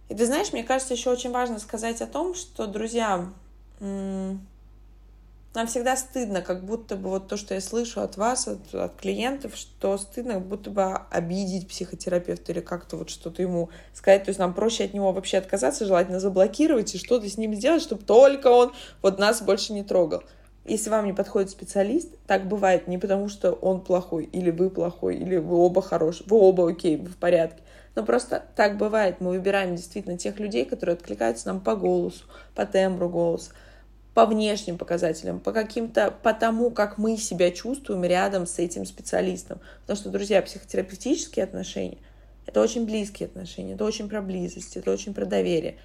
И 0.08 0.14
ты 0.14 0.26
знаешь, 0.26 0.52
мне 0.52 0.64
кажется, 0.64 0.94
еще 0.94 1.10
очень 1.10 1.30
важно 1.30 1.58
сказать 1.58 2.00
о 2.02 2.06
том, 2.06 2.34
что, 2.34 2.66
друзья, 2.66 3.30
нам 5.54 5.68
всегда 5.68 5.96
стыдно, 5.96 6.42
как 6.42 6.64
будто 6.64 6.96
бы 6.96 7.10
вот 7.10 7.28
то, 7.28 7.36
что 7.36 7.54
я 7.54 7.60
слышу 7.60 8.00
от 8.00 8.16
вас, 8.16 8.48
от, 8.48 8.74
от 8.74 8.96
клиентов, 8.96 9.54
что 9.54 9.96
стыдно, 9.98 10.34
как 10.34 10.46
будто 10.46 10.70
бы 10.70 10.82
обидеть 11.10 11.68
психотерапевта 11.68 12.52
или 12.52 12.60
как-то 12.60 12.96
вот 12.96 13.08
что-то 13.08 13.40
ему 13.40 13.70
сказать. 13.92 14.24
То 14.24 14.30
есть 14.30 14.40
нам 14.40 14.52
проще 14.52 14.84
от 14.84 14.94
него 14.94 15.12
вообще 15.12 15.38
отказаться, 15.38 15.86
желательно 15.86 16.18
заблокировать 16.18 16.94
и 16.94 16.98
что-то 16.98 17.28
с 17.28 17.38
ним 17.38 17.54
сделать, 17.54 17.82
чтобы 17.82 18.02
только 18.02 18.48
он 18.48 18.72
вот 19.00 19.18
нас 19.18 19.42
больше 19.42 19.72
не 19.72 19.84
трогал. 19.84 20.24
Если 20.64 20.90
вам 20.90 21.04
не 21.04 21.12
подходит 21.12 21.50
специалист, 21.50 22.08
так 22.26 22.48
бывает 22.48 22.88
не 22.88 22.98
потому, 22.98 23.28
что 23.28 23.52
он 23.52 23.82
плохой, 23.82 24.24
или 24.24 24.50
вы 24.50 24.70
плохой, 24.70 25.16
или 25.16 25.36
вы 25.36 25.56
оба 25.56 25.82
хорошие, 25.82 26.26
вы 26.26 26.38
оба 26.38 26.70
окей, 26.70 26.96
вы 26.96 27.08
в 27.08 27.16
порядке. 27.16 27.62
Но 27.94 28.02
просто 28.02 28.42
так 28.56 28.76
бывает. 28.76 29.20
Мы 29.20 29.30
выбираем 29.30 29.76
действительно 29.76 30.18
тех 30.18 30.40
людей, 30.40 30.64
которые 30.64 30.94
откликаются 30.94 31.46
нам 31.46 31.60
по 31.60 31.76
голосу, 31.76 32.24
по 32.54 32.66
тембру 32.66 33.08
голоса, 33.08 33.52
по 34.14 34.26
внешним 34.26 34.78
показателям, 34.78 35.40
по 35.40 35.52
каким-то, 35.52 36.12
по 36.22 36.32
тому, 36.32 36.70
как 36.70 36.98
мы 36.98 37.16
себя 37.16 37.50
чувствуем 37.50 38.04
рядом 38.04 38.46
с 38.46 38.60
этим 38.60 38.86
специалистом. 38.86 39.60
Потому 39.82 39.96
что, 39.96 40.10
друзья, 40.10 40.40
психотерапевтические 40.40 41.44
отношения— 41.44 41.98
это 42.46 42.60
очень 42.60 42.86
близкие 42.86 43.26
отношения, 43.26 43.74
это 43.74 43.84
очень 43.84 44.08
про 44.08 44.22
близость, 44.22 44.76
это 44.76 44.92
очень 44.92 45.14
про 45.14 45.24
доверие. 45.24 45.76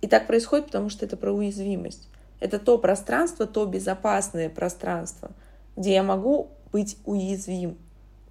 И 0.00 0.06
так 0.06 0.26
происходит, 0.26 0.66
потому 0.66 0.88
что 0.88 1.04
это 1.04 1.16
про 1.18 1.32
уязвимость. 1.32 2.08
Это 2.40 2.58
то 2.58 2.78
пространство, 2.78 3.46
то 3.46 3.66
безопасное 3.66 4.48
пространство, 4.48 5.30
где 5.76 5.94
я 5.94 6.02
могу 6.02 6.48
быть 6.72 6.96
уязвим. 7.04 7.76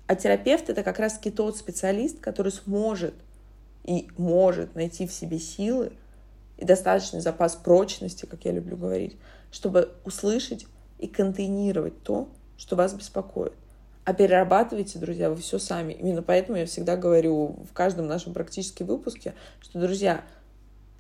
А 0.08 0.16
терапевт— 0.16 0.70
это 0.72 0.84
как 0.84 1.00
раз-таки 1.00 1.32
тот 1.32 1.58
специалист, 1.58 2.20
который 2.20 2.52
сможет 2.52 3.14
и 3.84 4.08
может 4.18 4.76
найти 4.76 5.06
в 5.06 5.14
себе 5.14 5.40
силы 5.40 5.92
и 6.58 6.66
достаточный 6.66 7.22
запас 7.22 7.56
прочности, 7.56 8.26
как 8.26 8.46
я 8.46 8.52
люблю 8.52 8.78
говорить, 8.78 9.18
чтобы 9.52 9.92
услышать 10.04 10.66
и 11.00 11.08
контейнировать 11.08 12.02
то, 12.04 12.30
что 12.58 12.76
вас 12.76 12.94
беспокоит. 12.94 13.54
А 14.06 14.14
перерабатывайте, 14.14 15.00
друзья, 15.00 15.30
вы 15.30 15.38
все 15.38 15.58
сами. 15.58 15.94
Именно 15.94 16.22
поэтому 16.22 16.58
я 16.58 16.66
всегда 16.66 16.96
говорю 16.96 17.58
в 17.70 17.74
каждом 17.74 18.08
нашем 18.08 18.34
практически 18.34 18.84
выпуске, 18.84 19.34
что, 19.62 19.80
друзья, 19.80 20.24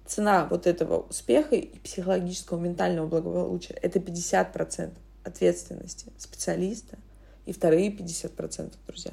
цена 0.05 0.47
вот 0.49 0.65
этого 0.65 1.05
успеха 1.10 1.55
и 1.55 1.77
психологического, 1.79 2.60
ментального 2.60 3.08
благополучия— 3.08 3.73
это 3.81 3.99
50% 3.99 4.91
ответственности 5.23 6.12
специалиста, 6.17 6.97
и 7.45 7.53
вторые 7.53 7.91
50%, 7.91 8.73
друзья, 8.88 9.12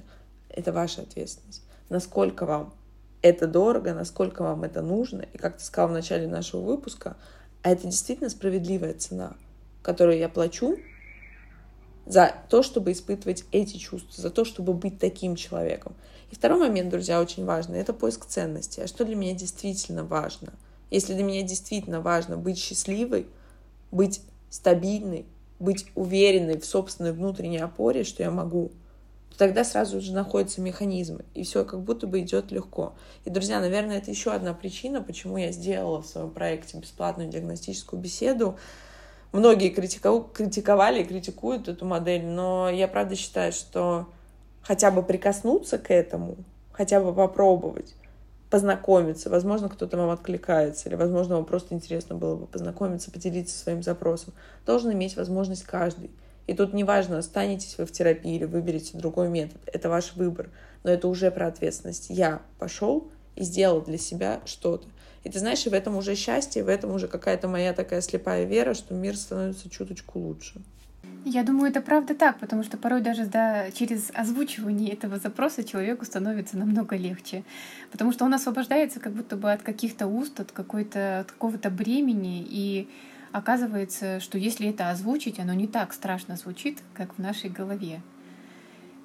это 0.48 0.72
ваша 0.72 1.02
ответственность. 1.02 1.62
Насколько 1.88 2.46
вам 2.46 2.74
это 3.20 3.46
дорого, 3.46 3.94
насколько 3.94 4.42
вам 4.42 4.64
это 4.64 4.82
нужно. 4.82 5.22
И 5.32 5.38
как 5.38 5.58
ты 5.58 5.64
сказал 5.64 5.90
в 5.90 5.92
начале 5.92 6.26
нашего 6.26 6.60
выпуска, 6.62 7.16
а 7.62 7.70
это 7.70 7.86
действительно 7.86 8.30
справедливая 8.30 8.94
цена, 8.94 9.36
которую 9.82 10.18
я 10.18 10.28
плачу 10.28 10.78
за 12.06 12.34
то, 12.48 12.62
чтобы 12.62 12.92
испытывать 12.92 13.44
эти 13.52 13.76
чувства, 13.76 14.22
за 14.22 14.30
то, 14.30 14.44
чтобы 14.44 14.72
быть 14.74 14.98
таким 14.98 15.36
человеком. 15.36 15.94
И 16.30 16.34
второй 16.34 16.58
момент, 16.58 16.90
друзья, 16.90 17.20
очень 17.20 17.44
важный, 17.44 17.78
это 17.78 17.92
поиск 17.92 18.26
ценности. 18.26 18.80
А 18.80 18.86
что 18.86 19.04
для 19.04 19.14
меня 19.14 19.34
действительно 19.34 20.04
важно? 20.04 20.52
Если 20.90 21.14
для 21.14 21.22
меня 21.22 21.42
действительно 21.42 22.00
важно 22.00 22.36
быть 22.36 22.58
счастливой, 22.58 23.26
быть 23.90 24.20
стабильной, 24.50 25.26
быть 25.60 25.86
уверенной 25.94 26.58
в 26.58 26.64
собственной 26.64 27.12
внутренней 27.12 27.58
опоре, 27.58 28.04
что 28.04 28.22
я 28.22 28.30
могу, 28.30 28.72
тогда 29.42 29.64
сразу 29.64 30.00
же 30.00 30.12
находятся 30.12 30.60
механизмы, 30.60 31.24
и 31.34 31.42
все 31.42 31.64
как 31.64 31.80
будто 31.80 32.06
бы 32.06 32.20
идет 32.20 32.52
легко. 32.52 32.92
И, 33.24 33.30
друзья, 33.30 33.58
наверное, 33.58 33.98
это 33.98 34.08
еще 34.08 34.30
одна 34.30 34.54
причина, 34.54 35.02
почему 35.02 35.36
я 35.36 35.50
сделала 35.50 36.00
в 36.00 36.06
своем 36.06 36.30
проекте 36.30 36.78
бесплатную 36.78 37.28
диагностическую 37.28 38.00
беседу. 38.00 38.56
Многие 39.32 39.70
критиковали 39.70 41.02
и 41.02 41.04
критикуют 41.04 41.66
эту 41.66 41.84
модель, 41.84 42.24
но 42.24 42.70
я 42.70 42.86
правда 42.86 43.16
считаю, 43.16 43.52
что 43.52 44.06
хотя 44.62 44.92
бы 44.92 45.02
прикоснуться 45.02 45.76
к 45.76 45.90
этому, 45.90 46.36
хотя 46.70 47.00
бы 47.00 47.12
попробовать, 47.12 47.96
познакомиться, 48.48 49.28
возможно, 49.28 49.68
кто-то 49.68 49.96
вам 49.96 50.10
откликается, 50.10 50.88
или, 50.88 50.94
возможно, 50.94 51.34
вам 51.34 51.46
просто 51.46 51.74
интересно 51.74 52.14
было 52.14 52.36
бы 52.36 52.46
познакомиться, 52.46 53.10
поделиться 53.10 53.58
своим 53.58 53.82
запросом, 53.82 54.34
должен 54.66 54.92
иметь 54.92 55.16
возможность 55.16 55.64
каждый. 55.64 56.12
И 56.46 56.54
тут 56.54 56.72
неважно, 56.74 57.18
останетесь 57.18 57.76
вы 57.78 57.86
в 57.86 57.92
терапии 57.92 58.36
или 58.36 58.44
выберете 58.44 58.98
другой 58.98 59.28
метод. 59.28 59.60
Это 59.66 59.88
ваш 59.88 60.14
выбор. 60.14 60.50
Но 60.82 60.90
это 60.90 61.08
уже 61.08 61.30
про 61.30 61.46
ответственность. 61.46 62.06
Я 62.10 62.42
пошел 62.58 63.08
и 63.36 63.44
сделал 63.44 63.80
для 63.80 63.98
себя 63.98 64.40
что-то. 64.44 64.86
И 65.24 65.30
ты 65.30 65.38
знаешь, 65.38 65.64
и 65.66 65.70
в 65.70 65.74
этом 65.74 65.96
уже 65.96 66.16
счастье, 66.16 66.64
в 66.64 66.68
этом 66.68 66.90
уже 66.90 67.06
какая-то 67.06 67.46
моя 67.46 67.72
такая 67.72 68.00
слепая 68.00 68.44
вера, 68.44 68.74
что 68.74 68.94
мир 68.94 69.16
становится 69.16 69.70
чуточку 69.70 70.18
лучше. 70.18 70.60
Я 71.24 71.44
думаю, 71.44 71.70
это 71.70 71.80
правда 71.80 72.16
так, 72.16 72.40
потому 72.40 72.64
что 72.64 72.76
порой 72.76 73.00
даже 73.00 73.26
да, 73.26 73.70
через 73.70 74.10
озвучивание 74.12 74.92
этого 74.92 75.18
запроса 75.18 75.62
человеку 75.62 76.04
становится 76.04 76.56
намного 76.58 76.96
легче. 76.96 77.44
Потому 77.92 78.10
что 78.10 78.24
он 78.24 78.34
освобождается 78.34 78.98
как 78.98 79.12
будто 79.12 79.36
бы 79.36 79.52
от 79.52 79.62
каких-то 79.62 80.08
уст, 80.08 80.40
от, 80.40 80.50
какой-то, 80.50 81.20
от 81.20 81.30
какого-то 81.30 81.70
бремени. 81.70 82.44
И 82.48 82.88
оказывается, 83.32 84.20
что 84.20 84.38
если 84.38 84.68
это 84.68 84.90
озвучить, 84.90 85.38
оно 85.38 85.54
не 85.54 85.66
так 85.66 85.92
страшно 85.92 86.36
звучит, 86.36 86.78
как 86.94 87.14
в 87.14 87.18
нашей 87.18 87.50
голове. 87.50 88.02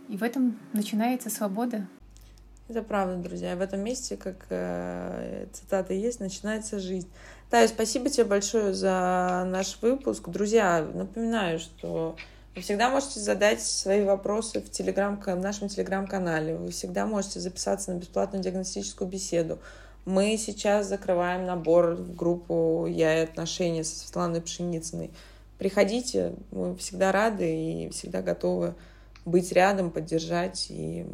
И 0.09 0.17
в 0.17 0.23
этом 0.23 0.57
начинается 0.73 1.29
свобода. 1.29 1.87
Это 2.69 2.81
правда, 2.81 3.15
друзья. 3.15 3.55
В 3.55 3.61
этом 3.61 3.79
месте, 3.79 4.17
как 4.17 4.45
э, 4.49 5.47
цитата 5.53 5.93
есть, 5.93 6.19
начинается 6.19 6.79
жизнь. 6.79 7.09
Тая, 7.49 7.67
спасибо 7.69 8.09
тебе 8.09 8.25
большое 8.25 8.73
за 8.73 9.45
наш 9.47 9.81
выпуск. 9.81 10.27
Друзья, 10.27 10.85
напоминаю, 10.93 11.59
что 11.59 12.17
вы 12.55 12.61
всегда 12.61 12.89
можете 12.89 13.21
задать 13.21 13.61
свои 13.61 14.03
вопросы 14.03 14.59
в, 14.61 14.69
телеграм, 14.69 15.21
в 15.21 15.35
нашем 15.35 15.69
телеграм-канале. 15.69 16.57
Вы 16.57 16.71
всегда 16.71 17.05
можете 17.05 17.39
записаться 17.39 17.93
на 17.93 17.99
бесплатную 17.99 18.43
диагностическую 18.43 19.09
беседу. 19.09 19.59
Мы 20.07 20.37
сейчас 20.37 20.87
закрываем 20.87 21.45
набор 21.45 21.95
в 21.95 22.15
группу 22.15 22.85
«Я 22.87 23.19
и 23.19 23.23
отношения» 23.25 23.83
со 23.83 23.93
Светланой 23.93 24.41
Пшеницыной. 24.41 25.11
Приходите, 25.57 26.33
мы 26.51 26.77
всегда 26.77 27.11
рады 27.11 27.83
и 27.83 27.89
всегда 27.89 28.21
готовы 28.21 28.73
быть 29.25 29.51
рядом, 29.51 29.91
поддержать 29.91 30.67
и 30.69 31.05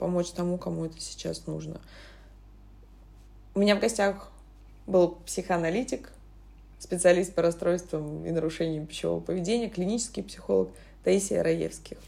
помочь 0.00 0.32
тому, 0.32 0.58
кому 0.58 0.86
это 0.86 0.98
сейчас 0.98 1.46
нужно. 1.46 1.80
У 3.54 3.60
меня 3.60 3.76
в 3.76 3.80
гостях 3.80 4.32
был 4.88 5.18
психоаналитик, 5.24 6.10
специалист 6.80 7.32
по 7.32 7.42
расстройствам 7.42 8.26
и 8.26 8.32
нарушениям 8.32 8.88
пищевого 8.88 9.20
поведения, 9.20 9.70
клинический 9.70 10.24
психолог 10.24 10.70
Таисия 11.04 11.44
Раевских. 11.44 11.98